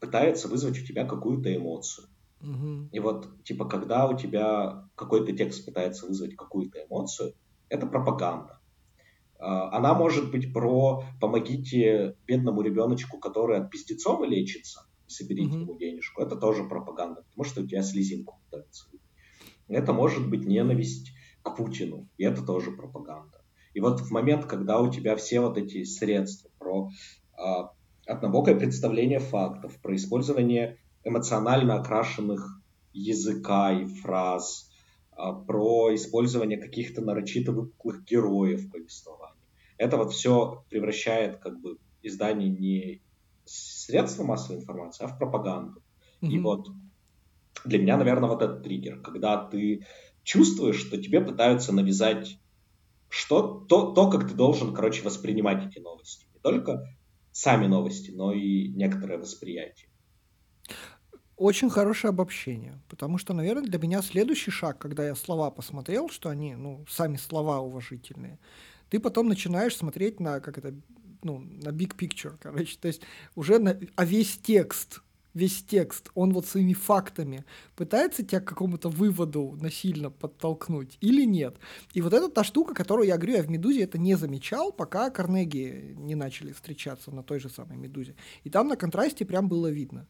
пытается 0.00 0.48
вызвать 0.48 0.80
у 0.80 0.84
тебя 0.84 1.04
какую-то 1.04 1.54
эмоцию. 1.54 2.08
Mm-hmm. 2.40 2.88
И 2.92 3.00
вот, 3.00 3.44
типа, 3.44 3.66
когда 3.66 4.08
у 4.08 4.16
тебя 4.16 4.88
какой-то 4.94 5.32
текст 5.36 5.64
пытается 5.64 6.06
вызвать 6.06 6.36
какую-то 6.36 6.84
эмоцию, 6.86 7.34
это 7.68 7.86
пропаганда. 7.86 8.60
Э, 9.38 9.44
она 9.72 9.94
может 9.94 10.30
быть 10.30 10.52
про 10.52 11.04
«помогите 11.20 12.16
бедному 12.26 12.62
ребеночку, 12.62 13.18
который 13.18 13.58
от 13.58 13.70
пиздецова 13.70 14.24
лечится, 14.24 14.86
соберите 15.06 15.56
mm-hmm. 15.56 15.62
ему 15.62 15.78
денежку». 15.78 16.22
Это 16.22 16.36
тоже 16.36 16.64
пропаганда, 16.64 17.22
потому 17.22 17.44
что 17.44 17.62
у 17.62 17.66
тебя 17.66 17.82
слезинку 17.82 18.40
пытаются. 18.44 18.86
Это 19.68 19.92
может 19.92 20.28
быть 20.28 20.44
ненависть 20.46 21.12
к 21.42 21.56
Путину, 21.56 22.08
и 22.18 22.24
это 22.24 22.44
тоже 22.44 22.72
пропаганда. 22.72 23.39
И 23.74 23.80
вот 23.80 24.00
в 24.00 24.10
момент, 24.10 24.46
когда 24.46 24.80
у 24.80 24.90
тебя 24.90 25.16
все 25.16 25.40
вот 25.40 25.56
эти 25.56 25.84
средства 25.84 26.50
про 26.58 26.90
а, 27.36 27.72
однобокое 28.06 28.58
представление 28.58 29.20
фактов, 29.20 29.78
про 29.80 29.94
использование 29.94 30.78
эмоционально 31.04 31.76
окрашенных 31.80 32.60
языка 32.92 33.72
и 33.72 33.86
фраз, 33.86 34.70
а, 35.12 35.32
про 35.32 35.94
использование 35.94 36.58
каких-то 36.58 37.00
нарочито 37.00 37.52
выпуклых 37.52 38.04
героев 38.04 38.70
повествования. 38.70 39.36
Это 39.78 39.96
вот 39.96 40.12
все 40.12 40.64
превращает 40.68 41.38
как 41.38 41.60
бы 41.60 41.78
издание 42.02 42.50
не 42.50 43.02
средство 43.44 44.24
массовой 44.24 44.60
информации, 44.60 45.04
а 45.04 45.08
в 45.08 45.18
пропаганду. 45.18 45.82
Mm-hmm. 46.20 46.28
И 46.28 46.38
вот 46.40 46.68
для 47.64 47.78
меня, 47.78 47.96
наверное, 47.96 48.28
вот 48.28 48.42
этот 48.42 48.62
триггер, 48.62 49.00
когда 49.00 49.36
ты 49.36 49.86
чувствуешь, 50.22 50.76
что 50.76 51.00
тебе 51.00 51.20
пытаются 51.20 51.72
навязать 51.72 52.38
что, 53.10 53.66
то, 53.68 53.92
то, 53.92 54.08
как 54.08 54.28
ты 54.28 54.34
должен, 54.34 54.72
короче, 54.72 55.02
воспринимать 55.02 55.66
эти 55.66 55.80
новости. 55.80 56.26
Не 56.32 56.40
только 56.40 56.86
сами 57.32 57.66
новости, 57.66 58.12
но 58.12 58.32
и 58.32 58.68
некоторое 58.68 59.18
восприятие. 59.18 59.88
Очень 61.36 61.70
хорошее 61.70 62.10
обобщение, 62.10 62.80
потому 62.88 63.18
что, 63.18 63.32
наверное, 63.32 63.64
для 63.64 63.78
меня 63.78 64.02
следующий 64.02 64.50
шаг, 64.50 64.78
когда 64.78 65.06
я 65.06 65.14
слова 65.14 65.50
посмотрел, 65.50 66.08
что 66.08 66.28
они, 66.28 66.54
ну, 66.54 66.84
сами 66.88 67.16
слова 67.16 67.60
уважительные, 67.60 68.38
ты 68.90 69.00
потом 69.00 69.26
начинаешь 69.28 69.76
смотреть 69.76 70.20
на, 70.20 70.40
как 70.40 70.58
это, 70.58 70.74
ну, 71.22 71.38
на 71.38 71.70
big 71.70 71.96
picture, 71.96 72.36
короче, 72.40 72.76
то 72.78 72.88
есть 72.88 73.02
уже 73.34 73.58
на, 73.58 73.80
а 73.96 74.04
весь 74.04 74.38
текст 74.38 75.02
весь 75.34 75.62
текст, 75.62 76.10
он 76.14 76.32
вот 76.32 76.46
своими 76.46 76.72
фактами 76.72 77.44
пытается 77.76 78.24
тебя 78.24 78.40
к 78.40 78.48
какому-то 78.48 78.88
выводу 78.88 79.56
насильно 79.60 80.10
подтолкнуть 80.10 80.98
или 81.00 81.24
нет. 81.24 81.56
И 81.92 82.02
вот 82.02 82.12
это 82.12 82.28
та 82.28 82.44
штука, 82.44 82.74
которую 82.74 83.06
я 83.06 83.16
говорю, 83.16 83.36
я 83.36 83.42
в 83.42 83.50
«Медузе» 83.50 83.82
это 83.82 83.98
не 83.98 84.14
замечал, 84.14 84.72
пока 84.72 85.10
Карнеги 85.10 85.94
не 85.98 86.14
начали 86.14 86.52
встречаться 86.52 87.10
на 87.10 87.22
той 87.22 87.40
же 87.40 87.48
самой 87.48 87.76
«Медузе». 87.76 88.14
И 88.44 88.50
там 88.50 88.68
на 88.68 88.76
контрасте 88.76 89.24
прям 89.24 89.48
было 89.48 89.68
видно 89.68 90.06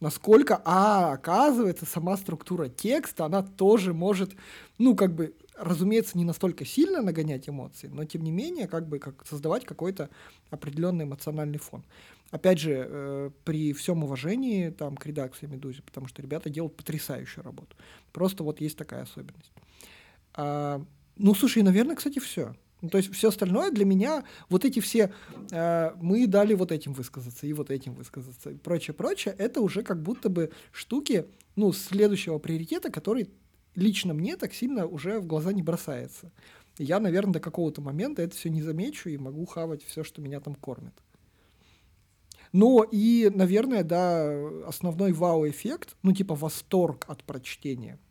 насколько, 0.00 0.60
а, 0.64 1.14
оказывается, 1.14 1.86
сама 1.86 2.16
структура 2.16 2.68
текста, 2.68 3.24
она 3.24 3.42
тоже 3.42 3.94
может, 3.94 4.32
ну, 4.78 4.94
как 4.94 5.14
бы, 5.14 5.34
разумеется, 5.56 6.18
не 6.18 6.24
настолько 6.24 6.64
сильно 6.64 7.02
нагонять 7.02 7.48
эмоции, 7.48 7.88
но, 7.88 8.04
тем 8.04 8.22
не 8.22 8.30
менее, 8.30 8.66
как 8.66 8.88
бы, 8.88 8.98
как 8.98 9.26
создавать 9.26 9.64
какой-то 9.64 10.10
определенный 10.50 11.04
эмоциональный 11.04 11.58
фон. 11.58 11.84
Опять 12.30 12.58
же, 12.58 12.86
э, 12.88 13.30
при 13.44 13.72
всем 13.72 14.02
уважении 14.02 14.70
там, 14.70 14.96
к 14.96 15.06
редакции 15.06 15.46
«Медузе», 15.46 15.82
потому 15.82 16.08
что 16.08 16.20
ребята 16.22 16.50
делают 16.50 16.76
потрясающую 16.76 17.44
работу. 17.44 17.76
Просто 18.12 18.42
вот 18.42 18.60
есть 18.60 18.76
такая 18.76 19.02
особенность. 19.02 19.52
А, 20.34 20.82
ну, 21.16 21.34
слушай, 21.34 21.62
наверное, 21.62 21.94
кстати, 21.94 22.18
все. 22.18 22.54
Ну, 22.80 22.90
то 22.90 22.98
есть 22.98 23.14
все 23.14 23.28
остальное 23.28 23.70
для 23.70 23.84
меня, 23.84 24.24
вот 24.48 24.64
эти 24.64 24.80
все, 24.80 25.12
э, 25.50 25.92
мы 26.02 26.26
дали 26.26 26.54
вот 26.54 26.72
этим 26.72 26.92
высказаться 26.92 27.46
и 27.46 27.52
вот 27.52 27.70
этим 27.70 27.94
высказаться 27.94 28.50
и 28.50 28.56
прочее, 28.56 28.94
прочее, 28.94 29.34
это 29.38 29.60
уже 29.60 29.82
как 29.82 30.02
будто 30.02 30.28
бы 30.28 30.50
штуки, 30.72 31.26
ну, 31.56 31.72
следующего 31.72 32.38
приоритета, 32.38 32.90
который 32.90 33.30
лично 33.74 34.14
мне 34.14 34.36
так 34.36 34.54
сильно 34.54 34.86
уже 34.86 35.20
в 35.20 35.26
глаза 35.26 35.52
не 35.52 35.62
бросается. 35.62 36.30
я, 36.78 37.00
наверное, 37.00 37.34
до 37.34 37.40
какого-то 37.40 37.80
момента 37.80 38.22
это 38.22 38.36
все 38.36 38.50
не 38.50 38.62
замечу 38.62 39.08
и 39.08 39.16
могу 39.16 39.46
хавать 39.46 39.84
все, 39.84 40.04
что 40.04 40.20
меня 40.20 40.40
там 40.40 40.54
кормит. 40.54 40.94
Но 42.52 42.84
и, 42.84 43.30
наверное, 43.34 43.82
да, 43.82 44.32
основной 44.66 45.12
вау-эффект, 45.12 45.96
ну, 46.02 46.12
типа 46.12 46.34
восторг 46.34 47.04
от 47.08 47.24
прочтения– 47.24 47.98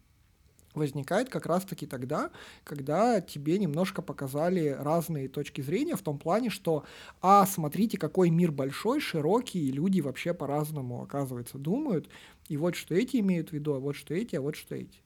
возникает 0.76 1.30
как 1.30 1.46
раз-таки 1.46 1.86
тогда, 1.86 2.32
когда 2.64 3.22
тебе 3.22 3.58
немножко 3.58 4.02
показали 4.02 4.76
разные 4.80 5.28
точки 5.28 5.62
зрения 5.62 5.96
в 5.96 6.02
том 6.02 6.18
плане, 6.18 6.50
что, 6.50 6.84
а, 7.22 7.46
смотрите, 7.46 7.98
какой 7.98 8.30
мир 8.30 8.52
большой, 8.52 9.00
широкий, 9.00 9.68
и 9.68 9.72
люди 9.72 10.02
вообще 10.02 10.34
по-разному, 10.34 11.02
оказывается, 11.02 11.58
думают, 11.58 12.10
и 12.48 12.58
вот 12.58 12.76
что 12.76 12.96
эти 12.96 13.18
имеют 13.18 13.50
в 13.50 13.54
виду, 13.54 13.74
а 13.74 13.80
вот 13.80 13.96
что 13.96 14.14
эти, 14.14 14.36
а 14.36 14.42
вот 14.42 14.56
что 14.56 14.76
эти. 14.76 15.00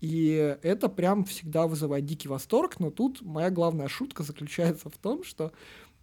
И 0.00 0.56
это 0.62 0.88
прям 0.88 1.24
всегда 1.24 1.66
вызывает 1.66 2.04
дикий 2.04 2.28
восторг, 2.28 2.78
но 2.78 2.90
тут 2.90 3.20
моя 3.22 3.50
главная 3.50 3.88
шутка 3.88 4.22
заключается 4.22 4.90
в 4.90 4.96
том, 4.96 5.24
что 5.24 5.52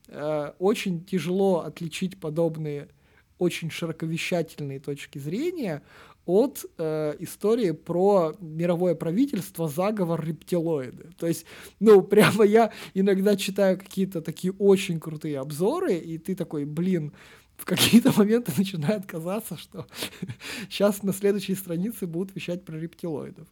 э, 0.08 0.52
очень 0.60 1.06
тяжело 1.06 1.62
отличить 1.62 2.20
подобные 2.20 2.90
очень 3.38 3.70
широковещательные 3.70 4.80
точки 4.80 5.18
зрения 5.20 5.84
от 6.26 6.66
э, 6.78 7.16
истории 7.20 7.72
про 7.72 8.34
мировое 8.40 8.96
правительство, 8.96 9.68
заговор 9.68 10.26
рептилоиды. 10.26 11.12
То 11.18 11.28
есть, 11.28 11.46
ну, 11.80 12.02
прямо 12.04 12.44
я 12.44 12.72
иногда 12.94 13.36
читаю 13.36 13.78
какие-то 13.78 14.22
такие 14.22 14.54
очень 14.54 15.00
крутые 15.00 15.40
обзоры, 15.40 15.96
и 15.96 16.18
ты 16.18 16.36
такой, 16.36 16.66
блин, 16.66 17.14
в 17.58 17.66
какие-то 17.66 18.12
моменты 18.18 18.52
начинает 18.58 19.06
казаться, 19.06 19.58
что 19.58 19.86
сейчас 20.70 21.04
на 21.04 21.14
следующей 21.14 21.56
странице 21.56 22.08
будут 22.08 22.36
вещать 22.36 22.66
про 22.66 22.78
рептилоидов. 22.78 23.48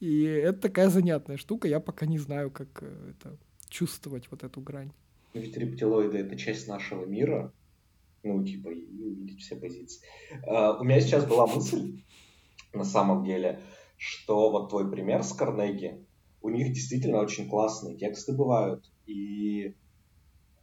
И 0.00 0.22
это 0.22 0.60
такая 0.60 0.88
занятная 0.90 1.36
штука, 1.36 1.68
я 1.68 1.80
пока 1.80 2.06
не 2.06 2.18
знаю, 2.18 2.50
как 2.50 2.82
э, 2.82 3.10
это 3.10 3.36
чувствовать 3.68 4.30
вот 4.30 4.44
эту 4.44 4.60
грань. 4.60 4.92
Ведь 5.34 5.56
рептилоиды— 5.56 6.18
это 6.18 6.36
часть 6.36 6.68
нашего 6.68 7.04
мира, 7.04 7.52
ну, 8.22 8.44
типа, 8.44 8.70
и 8.70 9.02
увидеть 9.02 9.40
все 9.40 9.56
позиции. 9.56 10.00
Uh, 10.46 10.78
у 10.80 10.84
меня 10.84 11.00
сейчас 11.00 11.26
была 11.26 11.46
мысль, 11.46 12.02
на 12.72 12.84
самом 12.84 13.24
деле, 13.24 13.60
что 13.96 14.50
вот 14.50 14.70
твой 14.70 14.90
пример 14.90 15.22
с 15.22 15.32
Карнеги, 15.32 16.04
у 16.40 16.48
них 16.48 16.72
действительно 16.72 17.18
очень 17.18 17.48
классные 17.48 17.96
тексты 17.96 18.32
бывают, 18.32 18.90
и 19.06 19.74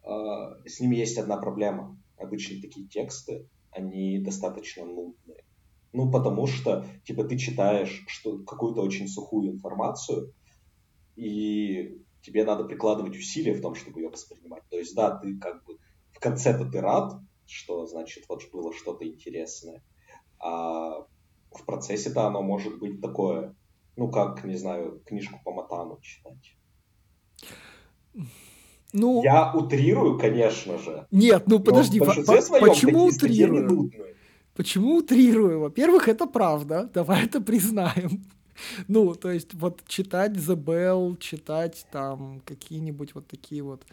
uh, 0.04 0.68
с 0.68 0.80
ними 0.80 0.96
есть 0.96 1.18
одна 1.18 1.38
проблема. 1.38 1.98
Обычно 2.18 2.62
такие 2.62 2.88
тексты, 2.88 3.48
они 3.72 4.20
достаточно 4.20 4.86
нудные. 4.86 5.45
Ну, 5.96 6.12
потому 6.12 6.46
что, 6.46 6.86
типа, 7.06 7.24
ты 7.24 7.38
читаешь 7.38 8.04
что, 8.08 8.40
какую-то 8.40 8.82
очень 8.82 9.08
сухую 9.08 9.54
информацию, 9.54 10.34
и 11.16 12.02
тебе 12.22 12.44
надо 12.44 12.66
прикладывать 12.66 13.16
усилия 13.16 13.54
в 13.54 13.62
том, 13.62 13.76
чтобы 13.76 14.02
ее 14.02 14.10
воспринимать. 14.10 14.64
То 14.70 14.78
есть, 14.78 14.94
да, 14.94 15.18
ты 15.18 15.38
как 15.38 15.64
бы 15.64 15.78
в 16.12 16.20
конце-то 16.20 16.66
ты 16.66 16.82
рад, 16.82 17.14
что 17.46 17.86
значит 17.86 18.26
вот 18.28 18.44
было 18.52 18.74
что-то 18.74 19.08
интересное. 19.08 19.82
А 20.40 21.06
в 21.52 21.66
процессе-то 21.66 22.28
оно 22.28 22.42
может 22.42 22.78
быть 22.78 23.00
такое, 23.00 23.56
ну 23.96 24.12
как, 24.12 24.44
не 24.44 24.58
знаю, 24.58 25.02
книжку 25.06 25.40
по 25.46 25.54
Матану 25.54 26.00
читать. 26.02 26.58
Ну, 28.92 29.24
я 29.24 29.54
утрирую, 29.54 30.20
конечно 30.20 30.78
же. 30.78 31.08
Нет, 31.12 31.44
ну 31.48 31.60
подожди, 31.60 32.00
по 32.00 32.08
почему 32.08 33.06
утрирую? 33.06 33.92
Почему 34.56 34.98
утрирую? 34.98 35.60
Во-первых, 35.60 36.08
это 36.08 36.26
правда, 36.26 36.90
давай 36.94 37.26
это 37.26 37.42
признаем. 37.42 38.24
Ну, 38.88 39.14
то 39.16 39.32
есть, 39.32 39.54
вот 39.54 39.84
читать 39.86 40.32
The 40.32 40.56
Bell, 40.56 41.18
читать 41.20 41.86
там 41.92 42.42
какие-нибудь 42.46 43.14
вот 43.14 43.28
такие 43.28 43.62
вот 43.62 43.84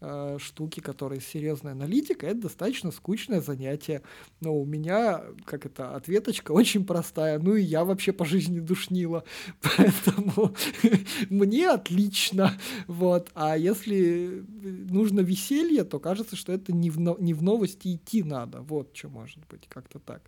э, 0.00 0.38
штуки, 0.38 0.80
которые 0.80 1.20
серьезная 1.20 1.72
аналитика, 1.72 2.26
это 2.26 2.42
достаточно 2.42 2.90
скучное 2.90 3.40
занятие. 3.40 4.02
Но 4.40 4.56
у 4.56 4.64
меня, 4.64 5.22
как 5.44 5.66
это, 5.66 5.94
ответочка 5.94 6.52
очень 6.60 6.84
простая. 6.84 7.38
Ну 7.38 7.54
и 7.54 7.62
я 7.62 7.84
вообще 7.84 8.12
по 8.12 8.24
жизни 8.24 8.60
душнила. 8.60 9.24
Поэтому 9.62 10.54
мне 11.30 11.70
отлично. 11.70 12.58
Вот. 12.86 13.30
А 13.34 13.56
если 13.56 14.44
нужно 14.62 15.20
веселье, 15.20 15.84
то 15.84 15.98
кажется, 15.98 16.36
что 16.36 16.52
это 16.52 16.72
не 16.72 16.90
в, 16.90 16.98
не 17.20 17.34
в 17.34 17.42
новости 17.42 17.94
идти 17.94 18.22
надо. 18.22 18.60
Вот 18.60 18.96
что 18.96 19.08
может 19.08 19.38
быть, 19.48 19.66
как-то 19.68 19.98
так. 19.98 20.22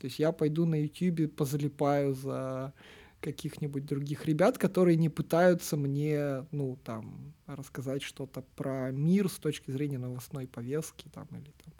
То 0.00 0.06
есть 0.06 0.18
я 0.18 0.30
пойду 0.32 0.64
на 0.64 0.80
YouTube, 0.80 1.34
позалипаю 1.34 2.14
за 2.14 2.72
каких-нибудь 3.20 3.84
других 3.84 4.26
ребят, 4.26 4.58
которые 4.58 4.96
не 4.96 5.08
пытаются 5.08 5.76
мне, 5.76 6.46
ну, 6.50 6.78
там, 6.84 7.34
рассказать 7.46 8.02
что-то 8.02 8.42
про 8.56 8.90
мир 8.90 9.28
с 9.28 9.38
точки 9.38 9.70
зрения 9.70 9.98
новостной 9.98 10.46
повестки, 10.46 11.08
там, 11.12 11.26
или 11.32 11.52
там. 11.64 11.74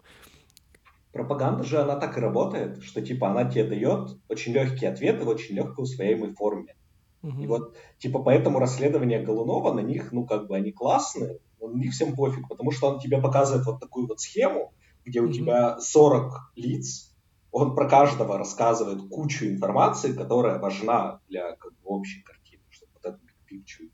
Пропаганда 1.11 1.63
же, 1.63 1.79
она 1.79 1.95
так 1.95 2.17
и 2.17 2.21
работает, 2.21 2.83
что, 2.83 3.01
типа, 3.01 3.29
она 3.31 3.49
тебе 3.49 3.63
дает 3.63 4.17
очень 4.27 4.53
легкие 4.53 4.91
ответы 4.91 5.25
в 5.25 5.29
очень 5.29 5.55
легкой 5.55 5.83
усвояемой 5.83 6.33
форме. 6.33 6.75
Угу. 7.23 7.41
И 7.41 7.47
вот, 7.47 7.75
типа, 7.97 8.19
поэтому 8.19 8.59
расследования 8.59 9.21
Голунова, 9.21 9.73
на 9.73 9.81
них, 9.81 10.11
ну, 10.11 10.25
как 10.25 10.47
бы, 10.47 10.55
они 10.55 10.71
классные, 10.71 11.39
но 11.59 11.67
на 11.67 11.77
них 11.77 11.93
всем 11.93 12.15
пофиг, 12.15 12.47
потому 12.47 12.71
что 12.71 12.89
он 12.89 12.99
тебе 12.99 13.19
показывает 13.19 13.65
вот 13.65 13.79
такую 13.79 14.07
вот 14.07 14.19
схему, 14.21 14.73
где 15.05 15.21
у 15.21 15.25
угу. 15.25 15.33
тебя 15.33 15.79
40 15.79 16.53
лиц, 16.55 17.08
он 17.51 17.75
про 17.75 17.89
каждого 17.89 18.37
рассказывает 18.37 19.09
кучу 19.09 19.45
информации, 19.45 20.13
которая 20.13 20.59
важна 20.59 21.19
для 21.27 21.55
как 21.55 21.71
бы, 21.71 21.79
общей 21.83 22.21
картины, 22.21 22.63
чтобы 22.69 22.91
вот 22.95 23.05
эту 23.05 23.19
picture 23.49 23.79
увидеть. 23.81 23.93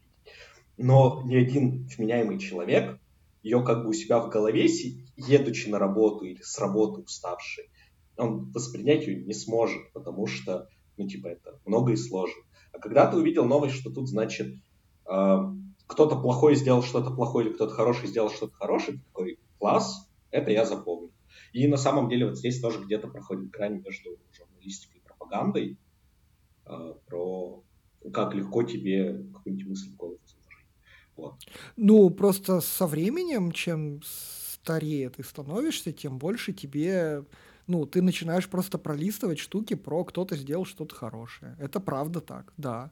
Но 0.77 1.21
ни 1.25 1.35
один 1.35 1.87
вменяемый 1.87 2.37
человек 2.37 2.99
ее 3.43 3.63
как 3.63 3.83
бы 3.83 3.89
у 3.89 3.93
себя 3.93 4.19
в 4.19 4.29
голове, 4.29 4.65
едучи 5.17 5.69
на 5.69 5.79
работу 5.79 6.25
или 6.25 6.41
с 6.41 6.57
работы 6.57 7.01
уставший, 7.01 7.69
он 8.17 8.51
воспринять 8.51 9.05
ее 9.05 9.23
не 9.23 9.33
сможет, 9.33 9.91
потому 9.93 10.25
что, 10.25 10.67
ну, 10.97 11.07
типа, 11.07 11.27
это 11.27 11.59
много 11.65 11.93
и 11.93 11.95
сложно. 11.95 12.41
А 12.73 12.79
когда 12.79 13.09
ты 13.09 13.17
увидел 13.17 13.45
новость, 13.45 13.75
что 13.75 13.91
тут, 13.91 14.09
значит, 14.09 14.55
э, 15.09 15.37
кто-то 15.85 16.15
плохой 16.15 16.55
сделал 16.55 16.81
что-то 16.81 17.11
плохое 17.11 17.47
или 17.47 17.53
кто-то 17.53 17.73
хороший 17.73 18.07
сделал 18.07 18.29
что-то 18.29 18.55
хорошее, 18.55 18.99
такой 19.07 19.39
класс, 19.59 20.09
это 20.31 20.51
я 20.51 20.65
запомню. 20.65 21.04
И 21.55 21.67
на 21.67 21.77
самом 21.77 22.09
деле 22.09 22.25
вот 22.25 22.37
здесь 22.37 22.59
тоже 22.59 22.83
где-то 22.83 23.07
проходит 23.07 23.49
грань 23.49 23.81
между 23.81 24.19
журналистикой 24.33 24.99
и 24.99 25.03
пропагандой 25.05 25.77
э, 26.65 26.93
про 27.05 27.63
как 28.11 28.35
легко 28.35 28.63
тебе 28.63 29.23
какую-нибудь 29.33 29.67
мысль 29.69 29.89
в 29.91 29.95
голову 29.95 30.19
заложить. 30.25 30.67
Вот. 31.15 31.35
Ну, 31.77 32.09
просто 32.09 32.59
со 32.59 32.85
временем, 32.87 33.53
чем 33.53 34.01
старее 34.03 35.09
ты 35.09 35.23
становишься, 35.23 35.93
тем 35.93 36.17
больше 36.17 36.51
тебе 36.51 37.23
ну, 37.67 37.85
ты 37.85 38.01
начинаешь 38.01 38.49
просто 38.49 38.77
пролистывать 38.77 39.39
штуки 39.39 39.75
про 39.75 40.03
кто-то 40.03 40.35
сделал 40.35 40.65
что-то 40.65 40.93
хорошее. 40.93 41.55
Это 41.57 41.79
правда 41.79 42.19
так, 42.19 42.51
да. 42.57 42.91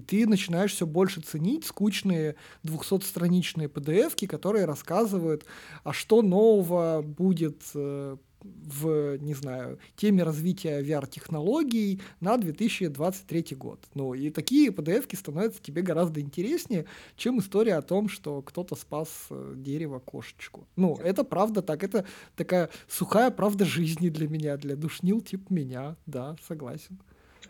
И 0.00 0.02
ты 0.02 0.26
начинаешь 0.26 0.72
все 0.72 0.86
больше 0.86 1.20
ценить 1.20 1.66
скучные 1.66 2.36
200-страничные 2.64 3.68
PDF, 3.68 4.26
которые 4.26 4.64
рассказывают, 4.64 5.44
а 5.84 5.92
что 5.92 6.22
нового 6.22 7.02
будет 7.02 7.60
э, 7.74 8.16
в, 8.42 9.18
не 9.18 9.34
знаю, 9.34 9.78
теме 9.96 10.22
развития 10.22 10.80
VR-технологий 10.80 12.00
на 12.20 12.38
2023 12.38 13.56
год. 13.56 13.84
Ну, 13.92 14.14
и 14.14 14.30
такие 14.30 14.70
PDF-ки 14.70 15.16
становятся 15.16 15.62
тебе 15.62 15.82
гораздо 15.82 16.22
интереснее, 16.22 16.86
чем 17.16 17.40
история 17.40 17.74
о 17.74 17.82
том, 17.82 18.08
что 18.08 18.40
кто-то 18.40 18.76
спас 18.76 19.26
э, 19.28 19.54
дерево 19.56 19.98
кошечку. 19.98 20.66
Ну, 20.76 20.96
это 20.96 21.24
правда 21.24 21.60
так, 21.60 21.84
это 21.84 22.06
такая 22.36 22.70
сухая 22.88 23.30
правда 23.30 23.66
жизни 23.66 24.08
для 24.08 24.28
меня, 24.28 24.56
для 24.56 24.76
душнил 24.76 25.20
типа 25.20 25.52
меня, 25.52 25.96
да, 26.06 26.36
согласен. 26.48 26.98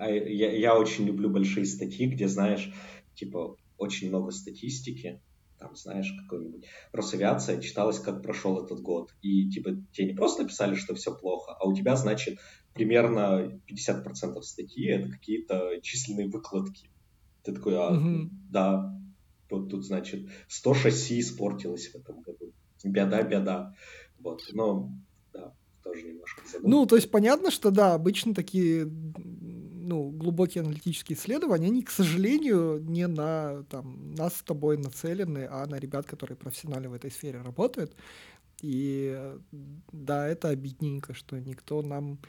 А 0.00 0.10
я, 0.10 0.50
я 0.50 0.78
очень 0.78 1.04
люблю 1.04 1.28
большие 1.28 1.66
статьи, 1.66 2.06
где, 2.06 2.26
знаешь, 2.26 2.72
типа, 3.14 3.56
очень 3.76 4.08
много 4.08 4.30
статистики, 4.30 5.20
там, 5.58 5.76
знаешь, 5.76 6.10
какой-нибудь 6.22 6.64
Росавиация 6.92 7.60
читалась, 7.60 7.98
как 7.98 8.22
прошел 8.22 8.64
этот 8.64 8.80
год. 8.80 9.14
И, 9.20 9.50
типа, 9.50 9.76
тебе 9.92 10.08
не 10.08 10.14
просто 10.14 10.42
написали, 10.42 10.74
что 10.74 10.94
все 10.94 11.14
плохо, 11.14 11.52
а 11.52 11.68
у 11.68 11.74
тебя, 11.74 11.96
значит, 11.96 12.38
примерно 12.72 13.60
50% 13.68 14.40
статьи— 14.40 14.86
это 14.88 15.10
какие-то 15.10 15.80
численные 15.82 16.28
выкладки. 16.28 16.88
Ты 17.42 17.52
такой, 17.52 17.76
а, 17.76 17.90
угу. 17.92 18.30
да, 18.50 18.98
вот 19.50 19.68
тут, 19.68 19.84
значит, 19.84 20.30
100 20.48 20.74
шасси 20.74 21.20
испортилось 21.20 21.88
в 21.88 21.96
этом 21.96 22.22
году. 22.22 22.54
Беда, 22.82 23.22
беда. 23.22 23.74
Вот, 24.18 24.42
но, 24.52 24.90
да, 25.34 25.54
тоже 25.82 26.04
немножко 26.04 26.40
задумал. 26.46 26.70
Ну, 26.70 26.86
то 26.86 26.96
есть 26.96 27.10
понятно, 27.10 27.50
что, 27.50 27.70
да, 27.70 27.92
обычно 27.92 28.34
такие 28.34 28.86
ну, 29.90 30.08
глубокие 30.08 30.62
аналитические 30.62 31.18
исследования, 31.18 31.66
они, 31.66 31.82
к 31.82 31.90
сожалению, 31.90 32.80
не 32.80 33.08
на 33.08 33.64
там, 33.64 34.14
нас 34.14 34.36
с 34.36 34.42
тобой 34.42 34.78
нацелены, 34.78 35.48
а 35.50 35.66
на 35.66 35.80
ребят, 35.80 36.06
которые 36.06 36.36
профессионально 36.36 36.90
в 36.90 36.94
этой 36.94 37.10
сфере 37.10 37.42
работают. 37.42 37.96
И 38.62 39.34
да, 39.90 40.28
это 40.28 40.50
обидненько, 40.50 41.12
что 41.12 41.40
никто 41.40 41.82
нам 41.82 42.20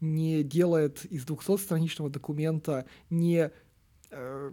не 0.00 0.44
делает 0.44 1.04
из 1.06 1.24
200-страничного 1.24 2.08
документа 2.08 2.84
не 3.10 3.50
э, 4.10 4.52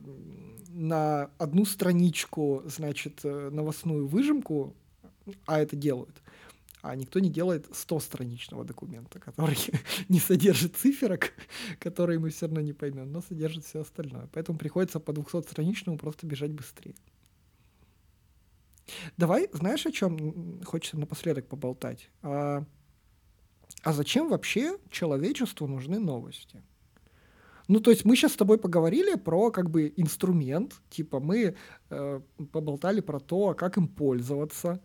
на 0.69 1.29
одну 1.37 1.65
страничку, 1.65 2.63
значит, 2.65 3.19
э, 3.23 3.49
новостную 3.51 4.07
выжимку, 4.07 4.75
а 5.45 5.59
это 5.59 5.75
делают, 5.75 6.19
а 6.87 6.95
никто 6.95 7.19
не 7.19 7.29
делает 7.29 7.67
100-страничного 7.67 8.63
документа, 8.63 9.19
который 9.19 9.57
не 10.09 10.19
содержит 10.19 10.75
циферок, 10.75 11.33
которые 11.79 12.19
мы 12.19 12.29
все 12.29 12.45
равно 12.45 12.61
не 12.61 12.73
поймем, 12.73 13.11
но 13.11 13.21
содержит 13.21 13.65
все 13.65 13.81
остальное. 13.81 14.29
Поэтому 14.33 14.57
приходится 14.59 14.99
по 14.99 15.11
200-страничному 15.11 15.97
просто 15.97 16.27
бежать 16.27 16.51
быстрее. 16.51 16.95
Давай, 19.17 19.49
знаешь, 19.51 19.85
о 19.87 19.91
чем 19.91 20.61
хочется 20.63 20.99
напоследок 20.99 21.47
поболтать? 21.47 22.09
А, 22.21 22.63
а 23.81 23.93
зачем 23.93 24.29
вообще 24.29 24.77
человечеству 24.91 25.67
нужны 25.67 25.99
новости? 25.99 26.61
Ну, 27.67 27.79
то 27.79 27.89
есть 27.89 28.05
мы 28.05 28.15
сейчас 28.15 28.33
с 28.33 28.37
тобой 28.37 28.59
поговорили 28.59 29.15
про 29.15 29.49
как 29.49 29.71
бы 29.71 29.91
инструмент, 29.97 30.75
типа 30.91 31.19
мы 31.19 31.55
э, 31.89 32.21
поболтали 32.51 33.01
про 33.01 33.19
то, 33.19 33.55
как 33.55 33.77
им 33.77 33.87
пользоваться, 33.87 34.79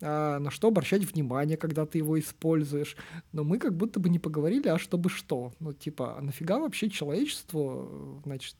на 0.00 0.50
что 0.50 0.68
обращать 0.68 1.02
внимание, 1.02 1.56
когда 1.56 1.84
ты 1.84 1.98
его 1.98 2.18
используешь. 2.18 2.96
Но 3.32 3.44
мы 3.44 3.58
как 3.58 3.76
будто 3.76 3.98
бы 4.00 4.08
не 4.08 4.18
поговорили, 4.18 4.68
а 4.68 4.78
чтобы 4.78 5.10
что. 5.10 5.52
Ну, 5.58 5.72
типа, 5.72 6.18
а 6.18 6.22
нафига 6.22 6.58
вообще 6.58 6.88
человечеству, 6.88 8.20
значит, 8.24 8.56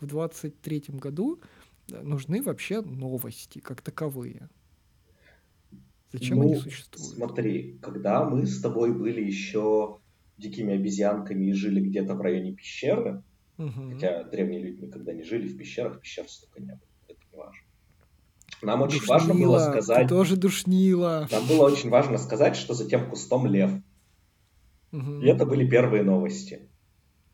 в 0.00 0.06
23-м 0.06 0.98
году 0.98 1.40
нужны 1.88 2.42
вообще 2.42 2.80
новости 2.80 3.58
как 3.58 3.82
таковые? 3.82 4.48
Зачем 6.12 6.38
ну, 6.38 6.44
они 6.44 6.56
существуют? 6.56 7.16
Смотри, 7.16 7.78
когда 7.80 8.24
мы 8.24 8.46
с 8.46 8.60
тобой 8.60 8.92
были 8.92 9.22
еще 9.22 9.98
дикими 10.36 10.74
обезьянками 10.74 11.46
и 11.46 11.52
жили 11.52 11.80
где-то 11.80 12.14
в 12.14 12.20
районе 12.20 12.52
пещеры, 12.52 13.22
угу. 13.56 13.92
хотя 13.92 14.24
древние 14.24 14.62
люди 14.62 14.84
никогда 14.84 15.12
не 15.12 15.22
жили 15.22 15.48
в 15.48 15.56
пещерах, 15.56 16.00
пещер 16.00 16.28
столько 16.28 16.60
не 16.60 16.72
было. 16.72 16.91
Нам 18.62 18.82
очень 18.82 19.00
душнила, 19.00 19.18
важно 19.18 19.34
было 19.34 19.58
сказать... 19.58 20.08
Тоже 20.08 20.36
душнила. 20.36 21.28
Нам 21.30 21.46
было 21.46 21.66
очень 21.66 21.90
важно 21.90 22.16
сказать, 22.16 22.56
что 22.56 22.74
за 22.74 22.88
тем 22.88 23.10
кустом 23.10 23.46
лев. 23.46 23.72
Угу. 24.92 25.20
И 25.22 25.26
это 25.26 25.44
были 25.46 25.68
первые 25.68 26.04
новости. 26.04 26.68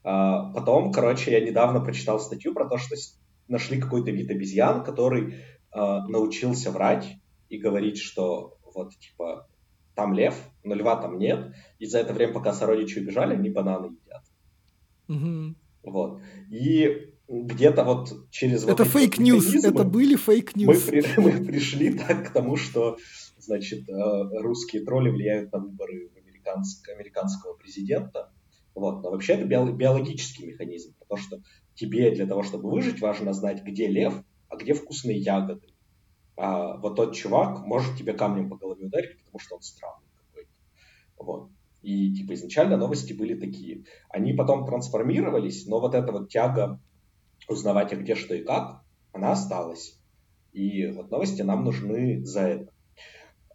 А, 0.02 0.50
потом, 0.52 0.90
короче, 0.90 1.32
я 1.32 1.40
недавно 1.40 1.80
прочитал 1.80 2.18
статью 2.18 2.54
про 2.54 2.66
то, 2.66 2.78
что 2.78 2.96
нашли 3.46 3.80
какой-то 3.80 4.10
вид 4.10 4.30
обезьян, 4.30 4.82
который 4.82 5.34
а, 5.70 6.06
научился 6.08 6.70
врать 6.70 7.16
и 7.50 7.58
говорить, 7.58 7.98
что 7.98 8.58
вот, 8.74 8.96
типа, 8.96 9.48
там 9.94 10.14
лев, 10.14 10.34
но 10.64 10.74
льва 10.74 10.96
там 10.96 11.18
нет. 11.18 11.52
И 11.78 11.86
за 11.86 11.98
это 11.98 12.14
время, 12.14 12.32
пока 12.32 12.52
сородичи 12.54 13.00
убежали, 13.00 13.34
они 13.34 13.50
бананы 13.50 13.96
едят. 14.00 14.24
Угу. 15.08 15.54
Вот. 15.90 16.22
И 16.50 17.12
где-то 17.28 17.84
вот 17.84 18.30
через... 18.30 18.64
Это 18.64 18.84
вот 18.84 18.92
fake 18.92 19.20
news, 19.20 19.54
это 19.62 19.84
были 19.84 20.16
fake 20.16 20.48
news. 20.48 20.87
Мы, 20.86 21.02
при, 21.02 21.04
мы 21.20 21.44
пришли 21.44 21.92
так 21.92 22.28
к 22.28 22.32
тому, 22.32 22.56
что, 22.56 22.96
значит, 23.38 23.88
э, 23.88 24.40
русские 24.40 24.84
тролли 24.84 25.10
влияют 25.10 25.52
на 25.52 25.58
выборы 25.58 26.10
американск, 26.16 26.88
американского 26.88 27.54
президента. 27.54 28.32
Вот. 28.74 29.02
Но 29.02 29.10
вообще 29.10 29.34
это 29.34 29.44
биологический 29.44 30.46
механизм, 30.46 30.94
потому 30.98 31.20
что 31.20 31.42
тебе 31.74 32.10
для 32.14 32.26
того, 32.26 32.42
чтобы 32.42 32.70
выжить, 32.70 33.00
важно 33.00 33.32
знать, 33.32 33.62
где 33.62 33.88
лев, 33.88 34.14
а 34.48 34.56
где 34.56 34.72
вкусные 34.72 35.18
ягоды. 35.18 35.68
А 36.36 36.76
вот 36.76 36.96
тот 36.96 37.14
чувак 37.14 37.66
может 37.66 37.96
тебе 37.96 38.14
камнем 38.14 38.48
по 38.48 38.56
голове 38.56 38.86
ударить, 38.86 39.18
потому 39.18 39.40
что 39.40 39.56
он 39.56 39.62
странный 39.62 40.06
какой-то. 40.16 40.50
Вот. 41.18 41.50
И 41.82 42.14
типа 42.14 42.34
изначально 42.34 42.76
новости 42.76 43.12
были 43.12 43.34
такие. 43.34 43.84
Они 44.08 44.32
потом 44.32 44.64
трансформировались, 44.64 45.66
но 45.66 45.80
вот 45.80 45.94
эта 45.94 46.12
вот 46.12 46.30
тяга 46.30 46.80
узнавать, 47.48 47.92
а 47.92 47.96
где 47.96 48.14
что 48.14 48.34
и 48.34 48.44
как, 48.44 48.82
она 49.12 49.32
осталась. 49.32 49.98
И 50.52 50.87
вот 50.87 51.11
новости 51.11 51.42
нам 51.42 51.64
нужны 51.64 52.24
за 52.24 52.40
это. 52.40 52.72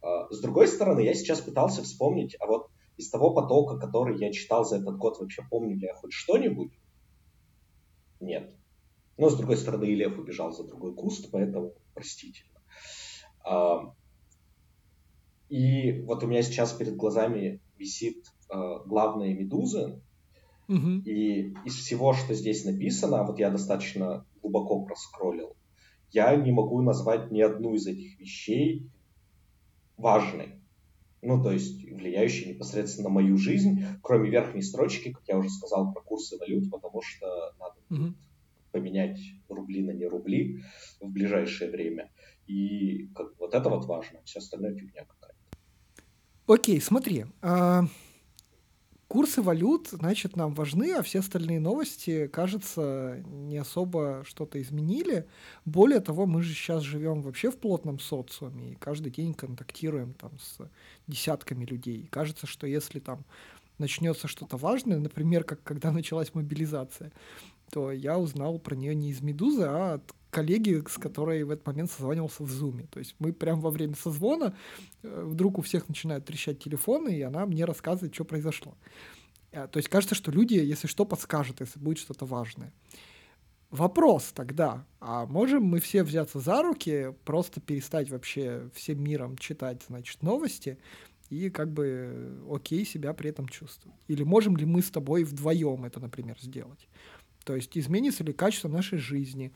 А, 0.01 0.29
с 0.31 0.41
другой 0.41 0.67
стороны, 0.67 1.01
я 1.01 1.13
сейчас 1.13 1.41
пытался 1.41 1.83
вспомнить, 1.83 2.35
а 2.39 2.47
вот 2.47 2.69
из 2.97 3.09
того 3.09 3.33
потока, 3.33 3.77
который 3.77 4.19
я 4.19 4.31
читал 4.31 4.65
за 4.65 4.77
этот 4.77 4.97
год, 4.97 5.19
вообще 5.19 5.43
помню 5.49 5.75
ли 5.75 5.87
я 5.87 5.95
хоть 5.95 6.13
что-нибудь? 6.13 6.71
Нет. 8.19 8.53
Но, 9.17 9.29
с 9.29 9.35
другой 9.35 9.57
стороны, 9.57 9.85
и 9.85 9.95
лев 9.95 10.17
убежал 10.17 10.51
за 10.51 10.63
другой 10.63 10.95
куст, 10.95 11.29
поэтому 11.31 11.73
простительно. 11.93 12.61
А, 13.43 13.93
и 15.49 16.01
вот 16.01 16.23
у 16.23 16.27
меня 16.27 16.41
сейчас 16.41 16.73
перед 16.73 16.95
глазами 16.95 17.61
висит 17.77 18.25
а, 18.49 18.79
главная 18.79 19.33
медуза, 19.33 20.01
Угу. 20.67 21.03
И 21.05 21.53
из 21.65 21.75
всего, 21.75 22.13
что 22.13 22.33
здесь 22.33 22.65
написано, 22.65 23.23
вот 23.23 23.39
я 23.39 23.49
достаточно 23.49 24.25
глубоко 24.41 24.81
проскроллил, 24.83 25.55
я 26.11 26.35
не 26.35 26.51
могу 26.51 26.81
назвать 26.81 27.31
ни 27.31 27.41
одну 27.41 27.73
из 27.73 27.87
этих 27.87 28.19
вещей 28.19 28.89
важной. 29.97 30.59
Ну, 31.21 31.41
то 31.41 31.51
есть 31.51 31.83
влияющей 31.85 32.53
непосредственно 32.53 33.07
на 33.07 33.15
мою 33.15 33.37
жизнь, 33.37 33.85
кроме 34.01 34.29
верхней 34.29 34.61
строчки, 34.61 35.11
как 35.11 35.23
я 35.27 35.37
уже 35.37 35.49
сказал, 35.49 35.93
про 35.93 36.01
курсы 36.01 36.37
валют, 36.37 36.69
потому 36.69 37.01
что 37.01 37.53
надо 37.59 37.75
угу. 37.89 38.13
поменять 38.71 39.19
рубли 39.47 39.83
на 39.83 39.91
не 39.91 40.05
рубли 40.05 40.61
в 40.99 41.09
ближайшее 41.09 41.71
время. 41.71 42.11
И 42.45 43.07
как, 43.15 43.39
вот 43.39 43.53
это 43.53 43.69
вот 43.69 43.85
важно, 43.85 44.19
все 44.25 44.39
остальное 44.39 44.75
фигня 44.75 45.05
какая-то. 45.05 45.33
Окей, 46.45 46.81
смотри. 46.81 47.25
А 47.41 47.85
Курсы 49.13 49.43
валют, 49.43 49.89
значит, 49.91 50.35
нам 50.35 50.55
важны, 50.55 50.93
а 50.93 51.03
все 51.03 51.19
остальные 51.19 51.59
новости, 51.59 52.25
кажется, 52.25 53.23
не 53.27 53.59
особо 53.59 54.23
что-то 54.25 54.59
изменили. 54.59 55.27
Более 55.65 55.99
того, 55.99 56.25
мы 56.25 56.41
же 56.41 56.51
сейчас 56.55 56.81
живем 56.81 57.21
вообще 57.21 57.51
в 57.51 57.57
плотном 57.57 57.99
социуме 57.99 58.71
и 58.71 58.75
каждый 58.75 59.11
день 59.11 59.35
контактируем 59.35 60.15
там 60.15 60.31
с 60.39 60.57
десятками 61.05 61.63
людей. 61.63 61.97
И 61.97 62.07
кажется, 62.07 62.47
что 62.47 62.65
если 62.65 62.99
там 62.99 63.23
начнется 63.77 64.27
что-то 64.27 64.57
важное, 64.57 64.97
например, 64.97 65.43
как 65.43 65.61
когда 65.61 65.91
началась 65.91 66.33
мобилизация, 66.33 67.11
то 67.73 67.91
я 67.91 68.19
узнал 68.19 68.59
про 68.59 68.75
нее 68.75 68.93
не 68.93 69.09
из 69.09 69.21
Медузы, 69.23 69.63
а 69.63 69.95
от 69.95 70.13
коллеги, 70.29 70.83
с 70.87 70.99
которой 70.99 71.43
в 71.43 71.49
этот 71.49 71.65
момент 71.65 71.89
созванивался 71.89 72.43
в 72.43 72.49
Зуме. 72.49 72.85
То 72.91 72.99
есть 72.99 73.15
мы 73.17 73.33
прямо 73.33 73.61
во 73.61 73.71
время 73.71 73.95
созвона, 73.95 74.55
э, 75.01 75.23
вдруг 75.25 75.57
у 75.57 75.63
всех 75.63 75.89
начинают 75.89 76.23
трещать 76.23 76.63
телефоны, 76.63 77.09
и 77.17 77.21
она 77.23 77.47
мне 77.47 77.65
рассказывает, 77.65 78.13
что 78.13 78.25
произошло. 78.25 78.75
Э, 79.51 79.67
то 79.67 79.77
есть 79.77 79.89
кажется, 79.89 80.13
что 80.13 80.31
люди, 80.31 80.53
если 80.53 80.85
что, 80.85 81.03
подскажут, 81.03 81.61
если 81.61 81.79
будет 81.79 81.97
что-то 81.97 82.25
важное. 82.25 82.71
Вопрос 83.71 84.31
тогда, 84.35 84.85
а 84.99 85.25
можем 85.25 85.63
мы 85.63 85.79
все 85.79 86.03
взяться 86.03 86.39
за 86.39 86.61
руки, 86.61 87.15
просто 87.25 87.59
перестать 87.59 88.11
вообще 88.11 88.69
всем 88.75 89.03
миром 89.03 89.35
читать, 89.35 89.81
значит, 89.87 90.21
новости 90.21 90.77
и 91.31 91.49
как 91.49 91.71
бы 91.71 92.39
окей 92.51 92.85
себя 92.85 93.13
при 93.13 93.31
этом 93.31 93.47
чувствовать? 93.47 93.97
Или 94.07 94.21
можем 94.21 94.57
ли 94.57 94.65
мы 94.65 94.83
с 94.83 94.91
тобой 94.91 95.23
вдвоем 95.23 95.85
это, 95.85 95.99
например, 95.99 96.37
сделать? 96.39 96.87
То 97.43 97.55
есть 97.55 97.77
изменится 97.77 98.23
ли 98.23 98.33
качество 98.33 98.67
нашей 98.67 98.97
жизни, 98.97 99.53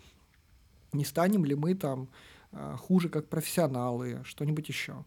не 0.94 1.06
станем 1.06 1.46
ли 1.46 1.56
мы 1.56 1.76
там 1.76 2.10
а, 2.52 2.76
хуже 2.78 3.10
как 3.10 3.30
профессионалы, 3.30 4.22
что-нибудь 4.24 4.68
еще? 4.68 5.06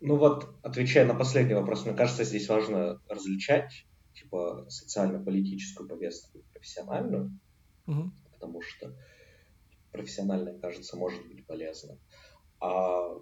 Ну 0.00 0.16
вот, 0.16 0.54
отвечая 0.62 1.06
на 1.06 1.14
последний 1.14 1.54
вопрос, 1.54 1.86
мне 1.86 1.94
кажется, 1.94 2.24
здесь 2.24 2.48
важно 2.48 3.00
различать 3.08 3.86
типа 4.14 4.66
социально-политическую 4.68 5.88
повестку 5.88 6.38
и 6.38 6.42
профессиональную, 6.52 7.38
угу. 7.86 8.10
потому 8.32 8.60
что 8.62 8.94
профессиональная, 9.92 10.58
кажется, 10.58 10.96
может 10.96 11.26
быть 11.26 11.46
полезна. 11.46 11.98
А 12.60 13.18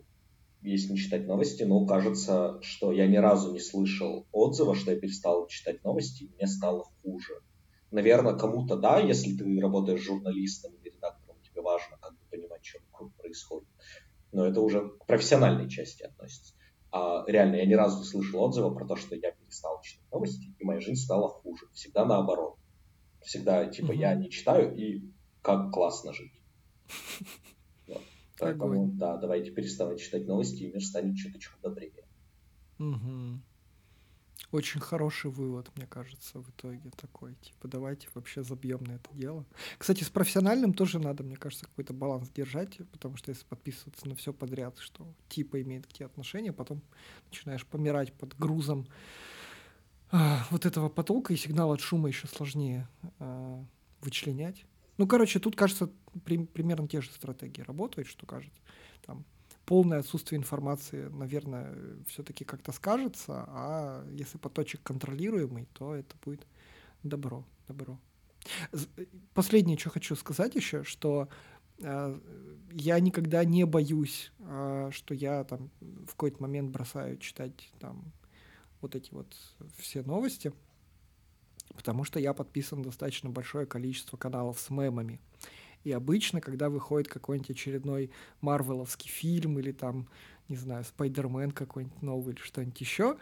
если 0.63 0.93
не 0.93 0.99
читать 0.99 1.27
новости, 1.27 1.63
ну, 1.63 1.87
кажется, 1.87 2.59
что 2.63 2.93
я 2.93 3.07
ни 3.07 3.17
разу 3.17 3.53
не 3.53 3.61
слышал 3.61 4.27
отзыва, 4.33 4.75
что 4.75 4.93
я 4.93 4.99
перестал 4.99 5.47
читать 5.47 5.85
новости, 5.85 6.25
и 6.25 6.35
мне 6.35 6.47
стало 6.47 6.85
хуже. 7.03 7.41
Наверное, 7.95 8.35
кому-то 8.35 8.77
да, 8.77 8.99
если 8.99 9.37
ты 9.37 9.61
работаешь 9.61 10.01
журналистом 10.01 10.73
или 10.83 10.93
редактором, 10.93 11.37
тебе 11.43 11.63
важно 11.63 11.97
как 12.01 12.11
бы 12.11 12.19
понимать, 12.29 12.65
что 12.65 12.81
вокруг 12.91 13.15
происходит. 13.15 13.69
Но 14.33 14.45
это 14.45 14.61
уже 14.63 14.89
к 14.89 15.07
профессиональной 15.07 15.71
части 15.71 16.03
относится. 16.03 16.55
А 16.91 17.23
реально, 17.29 17.55
я 17.55 17.67
ни 17.67 17.75
разу 17.75 17.99
не 17.99 18.05
слышал 18.05 18.43
отзыва 18.43 18.75
про 18.75 18.85
то, 18.85 18.97
что 18.97 19.15
я 19.15 19.31
перестал 19.31 19.81
читать 19.81 20.11
новости, 20.11 20.53
и 20.59 20.65
моя 20.65 20.81
жизнь 20.81 21.01
стала 21.01 21.29
хуже. 21.29 21.67
Всегда 21.73 22.05
наоборот. 22.05 22.57
Всегда, 23.23 23.65
типа, 23.67 23.93
mm-hmm. 23.93 23.97
я 23.97 24.15
не 24.17 24.29
читаю, 24.29 24.75
и 24.75 25.05
как 25.41 25.71
классно 25.71 26.13
жить. 26.13 26.33
Вот. 27.87 28.03
Поэтому, 28.41 28.89
да, 28.89 29.19
давайте 29.19 29.53
переставать 29.53 30.01
читать 30.01 30.27
новости, 30.27 30.65
и 30.65 30.73
мир 30.73 30.83
станет 30.83 31.17
чуточку 31.17 31.61
добрее. 31.63 31.93
Угу. 32.81 33.41
Очень 34.55 34.81
хороший 34.81 35.33
вывод, 35.33 35.69
мне 35.75 35.85
кажется, 35.85 36.39
в 36.39 36.49
итоге 36.49 36.89
такой. 36.91 37.35
Типа, 37.43 37.67
давайте 37.67 38.07
вообще 38.15 38.45
забьем 38.45 38.85
на 38.85 38.93
это 38.93 39.11
дело. 39.13 39.45
Кстати, 39.79 40.05
с 40.05 40.11
профессиональным 40.11 40.75
тоже 40.75 41.01
надо, 41.01 41.25
мне 41.25 41.35
кажется, 41.35 41.67
какой-то 41.67 41.93
баланс 41.93 42.31
держать, 42.31 42.79
потому 42.93 43.17
что 43.17 43.33
если 43.33 43.45
подписываться 43.47 44.09
на 44.09 44.15
все 44.15 44.33
подряд, 44.33 44.79
что 44.79 45.13
типа 45.29 45.61
имеет 45.63 45.89
какие 45.89 46.07
отношения, 46.07 46.53
потом 46.53 46.83
начинаешь 47.27 47.67
помирать 47.67 48.13
под 48.13 48.39
грузом 48.39 48.87
а, 50.13 50.47
вот 50.53 50.67
этого 50.67 50.89
потока, 50.89 51.33
и 51.33 51.37
сигнал 51.37 51.73
от 51.73 51.81
шума 51.81 52.07
еще 52.07 52.29
сложнее 52.29 52.89
а, 53.19 53.61
вычленять. 54.03 54.67
Ну, 54.99 55.09
короче, 55.09 55.41
тут, 55.41 55.57
кажется, 55.57 55.91
при, 56.25 56.47
примерно 56.47 56.87
те 56.87 57.01
же 57.01 57.11
стратегии 57.11 57.63
работают, 57.63 58.07
что 58.07 58.25
кажется. 58.25 58.61
Там 59.05 59.25
полное 59.67 60.01
отсутствие 60.01 60.39
информации, 60.39 61.09
наверное, 61.09 61.75
все-таки 62.07 62.45
как-то 62.45 62.73
скажется, 62.73 63.45
а 63.49 64.07
если 64.11 64.39
поточек 64.39 64.83
контролируемый, 64.83 65.67
то 65.73 65.95
это 65.95 66.15
будет 66.25 66.47
добро, 67.03 67.45
добро. 67.69 67.99
Последнее, 69.33 69.79
что 69.79 69.91
хочу 69.91 70.17
сказать 70.17 70.55
еще, 70.55 70.85
что 70.85 71.29
э, 71.79 72.21
я 72.73 73.01
никогда 73.01 73.45
не 73.45 73.65
боюсь, 73.65 74.33
э, 74.41 74.91
что 74.93 75.15
я 75.15 75.45
там 75.45 75.71
в 75.81 76.09
какой-то 76.09 76.43
момент 76.43 76.71
бросаю 76.71 77.17
читать 77.19 77.73
там 77.81 78.13
вот 78.81 78.95
эти 78.95 79.13
вот 79.15 79.35
все 79.79 80.03
новости, 80.03 80.53
потому 81.75 82.05
что 82.05 82.21
я 82.21 82.35
подписан 82.35 82.83
достаточно 82.83 83.31
большое 83.31 83.67
количество 83.67 84.19
каналов 84.19 84.61
с 84.61 84.69
мемами. 84.69 85.21
И 85.85 85.93
обычно, 85.93 86.41
когда 86.41 86.71
выходит 86.71 87.09
какой-нибудь 87.09 87.51
очередной 87.51 88.11
марвеловский 88.41 89.09
фильм 89.11 89.59
или 89.59 89.73
там, 89.73 90.09
не 90.49 90.57
знаю, 90.57 90.85
Спайдермен 90.85 91.51
какой-нибудь 91.53 92.03
новый 92.03 92.35
или 92.35 92.41
что-нибудь 92.41 92.81
еще, 92.81 93.17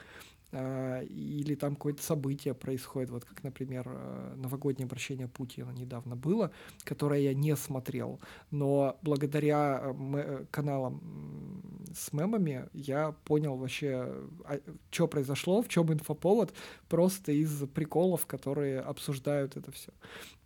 или 0.52 1.54
там 1.54 1.76
какое-то 1.76 2.02
событие 2.02 2.54
происходит, 2.54 3.10
вот 3.10 3.24
как, 3.24 3.42
например, 3.42 3.84
э, 3.86 4.34
новогоднее 4.36 4.84
обращение 4.84 5.26
Путина 5.26 5.70
недавно 5.70 6.14
было, 6.14 6.50
которое 6.84 7.20
я 7.20 7.34
не 7.34 7.56
смотрел, 7.56 8.20
но 8.50 8.98
благодаря 9.02 9.80
э, 9.82 9.94
э, 10.14 10.44
каналам 10.50 11.62
с 11.94 12.12
мемами 12.12 12.68
я 12.72 13.12
понял 13.24 13.56
вообще, 13.56 14.14
а, 14.44 14.60
что 14.90 15.08
произошло, 15.08 15.62
в 15.62 15.68
чем 15.68 15.92
инфоповод, 15.92 16.52
просто 16.88 17.32
из 17.32 17.66
приколов, 17.68 18.26
которые 18.26 18.80
обсуждают 18.80 19.56
это 19.56 19.72
все. 19.72 19.92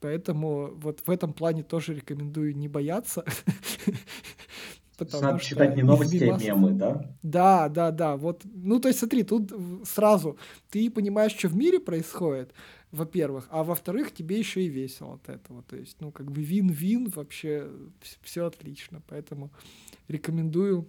Поэтому 0.01 0.73
вот 0.77 1.01
в 1.07 1.11
этом 1.11 1.33
плане 1.33 1.63
тоже 1.63 1.95
рекомендую 1.95 2.57
не 2.57 2.69
бояться, 2.69 3.25
Потому 4.97 5.23
Надо 5.23 5.39
что 5.39 5.49
читать 5.49 5.77
не 5.77 5.83
новости, 5.83 6.25
а 6.25 6.39
мемы, 6.39 6.73
да? 6.73 7.15
Да, 7.23 7.69
да, 7.69 7.91
да. 7.91 8.17
Вот, 8.17 8.43
ну, 8.45 8.81
то 8.81 8.89
есть, 8.89 9.01
смотри, 9.01 9.25
тут 9.25 9.53
сразу 9.85 10.39
ты 10.71 10.91
понимаешь, 10.91 11.33
что 11.33 11.49
в 11.49 11.57
мире 11.57 11.81
происходит, 11.81 12.55
во-первых, 12.93 13.47
а 13.51 13.63
во-вторых, 13.63 14.15
тебе 14.15 14.39
еще 14.39 14.63
и 14.63 14.69
весело 14.69 15.15
от 15.15 15.29
этого. 15.29 15.63
То 15.65 15.77
есть, 15.77 15.97
ну, 16.01 16.11
как 16.11 16.31
бы 16.31 16.43
вин-вин, 16.43 17.09
вообще 17.09 17.69
все 18.23 18.47
отлично. 18.47 19.03
Поэтому 19.07 19.51
рекомендую 20.09 20.89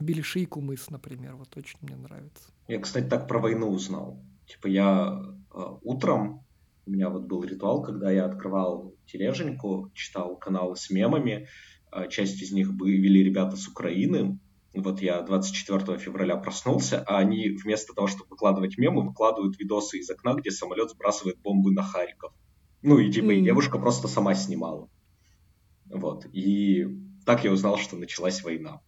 Белиши 0.00 0.40
и 0.40 0.46
Кумыс, 0.46 0.90
например, 0.90 1.36
вот 1.36 1.56
очень 1.56 1.78
мне 1.82 1.96
нравится. 1.96 2.44
Я, 2.68 2.80
кстати, 2.80 3.06
так 3.06 3.28
про 3.28 3.38
войну 3.38 3.68
узнал. 3.68 4.20
Типа 4.46 4.66
я 4.66 5.22
э, 5.54 5.64
утром, 5.82 6.44
у 6.86 6.90
меня 6.90 7.10
вот 7.10 7.24
был 7.24 7.44
ритуал, 7.44 7.82
когда 7.82 8.10
я 8.10 8.24
открывал 8.24 8.94
тележеньку, 9.06 9.90
читал 9.94 10.36
каналы 10.36 10.76
с 10.76 10.90
мемами, 10.90 11.46
часть 12.08 12.40
из 12.42 12.52
них 12.52 12.68
вели 12.68 13.22
ребята 13.22 13.56
с 13.56 13.68
Украины. 13.68 14.38
Вот 14.72 15.02
я 15.02 15.20
24 15.22 15.98
февраля 15.98 16.36
проснулся, 16.36 17.02
а 17.06 17.18
они 17.18 17.50
вместо 17.50 17.92
того, 17.92 18.06
чтобы 18.06 18.30
выкладывать 18.30 18.78
мемы, 18.78 19.02
выкладывают 19.02 19.58
видосы 19.58 19.98
из 19.98 20.10
окна, 20.10 20.34
где 20.34 20.50
самолет 20.50 20.90
сбрасывает 20.90 21.38
бомбы 21.40 21.72
на 21.72 21.82
Харьков. 21.82 22.32
Ну 22.82 22.98
и 22.98 23.10
типа 23.10 23.32
mm. 23.32 23.42
девушка 23.42 23.78
просто 23.78 24.06
сама 24.08 24.34
снимала. 24.34 24.88
Вот. 25.86 26.26
И 26.32 26.86
так 27.26 27.44
я 27.44 27.50
узнал, 27.50 27.78
что 27.78 27.96
началась 27.96 28.42
война. 28.42 28.80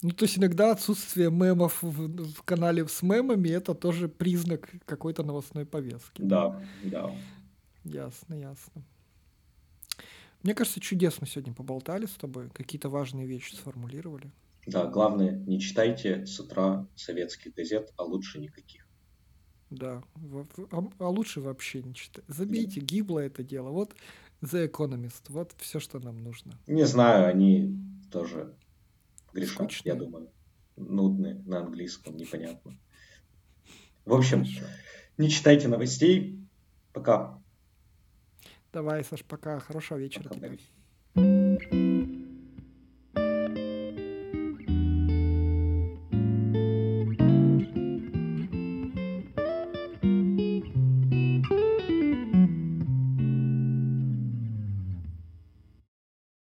Ну, 0.00 0.10
то 0.10 0.24
есть 0.24 0.38
иногда 0.38 0.70
отсутствие 0.70 1.30
мемов 1.30 1.82
в, 1.82 2.32
в 2.32 2.42
канале 2.44 2.86
с 2.86 3.02
мемами 3.02 3.48
это 3.48 3.74
тоже 3.74 4.08
признак 4.08 4.70
какой-то 4.84 5.24
новостной 5.24 5.66
повестки. 5.66 6.22
Да, 6.22 6.62
да. 6.84 7.12
Ясно, 7.82 8.34
ясно. 8.34 8.84
Мне 10.42 10.54
кажется, 10.54 10.80
чудесно 10.80 11.26
сегодня 11.26 11.52
поболтали 11.52 12.06
с 12.06 12.12
тобой, 12.12 12.48
какие-то 12.50 12.88
важные 12.88 13.26
вещи 13.26 13.54
сформулировали. 13.54 14.30
Да, 14.66 14.86
главное, 14.86 15.32
не 15.32 15.60
читайте 15.60 16.26
с 16.26 16.38
утра 16.38 16.86
советских 16.94 17.54
газет, 17.54 17.92
а 17.96 18.04
лучше 18.04 18.38
никаких. 18.38 18.86
Да, 19.70 20.02
а, 20.70 20.84
а 20.98 21.08
лучше 21.08 21.40
вообще 21.40 21.82
не 21.82 21.94
читать. 21.94 22.24
Забейте, 22.28 22.80
да. 22.80 22.86
гибло 22.86 23.18
это 23.18 23.42
дело. 23.42 23.70
Вот 23.70 23.94
The 24.42 24.70
Economist, 24.70 25.22
вот 25.28 25.54
все, 25.58 25.80
что 25.80 25.98
нам 25.98 26.22
нужно. 26.22 26.52
Не 26.66 26.86
знаю, 26.86 27.26
они 27.28 27.76
тоже 28.10 28.54
грешат, 29.32 29.54
Скучные. 29.54 29.94
я 29.94 29.98
думаю. 29.98 30.30
Нудные 30.76 31.34
на 31.46 31.58
английском, 31.58 32.16
непонятно. 32.16 32.78
В 34.04 34.14
общем, 34.14 34.44
Хорошо. 34.44 34.66
не 35.18 35.28
читайте 35.28 35.68
новостей. 35.68 36.38
Пока. 36.92 37.42
Давай, 38.78 39.02
Саш, 39.02 39.24
пока. 39.24 39.58
Хорошего 39.58 39.98
вечера 39.98 40.28
пока, 40.28 40.34
тебе. 40.36 40.58
Пока. 41.14 41.87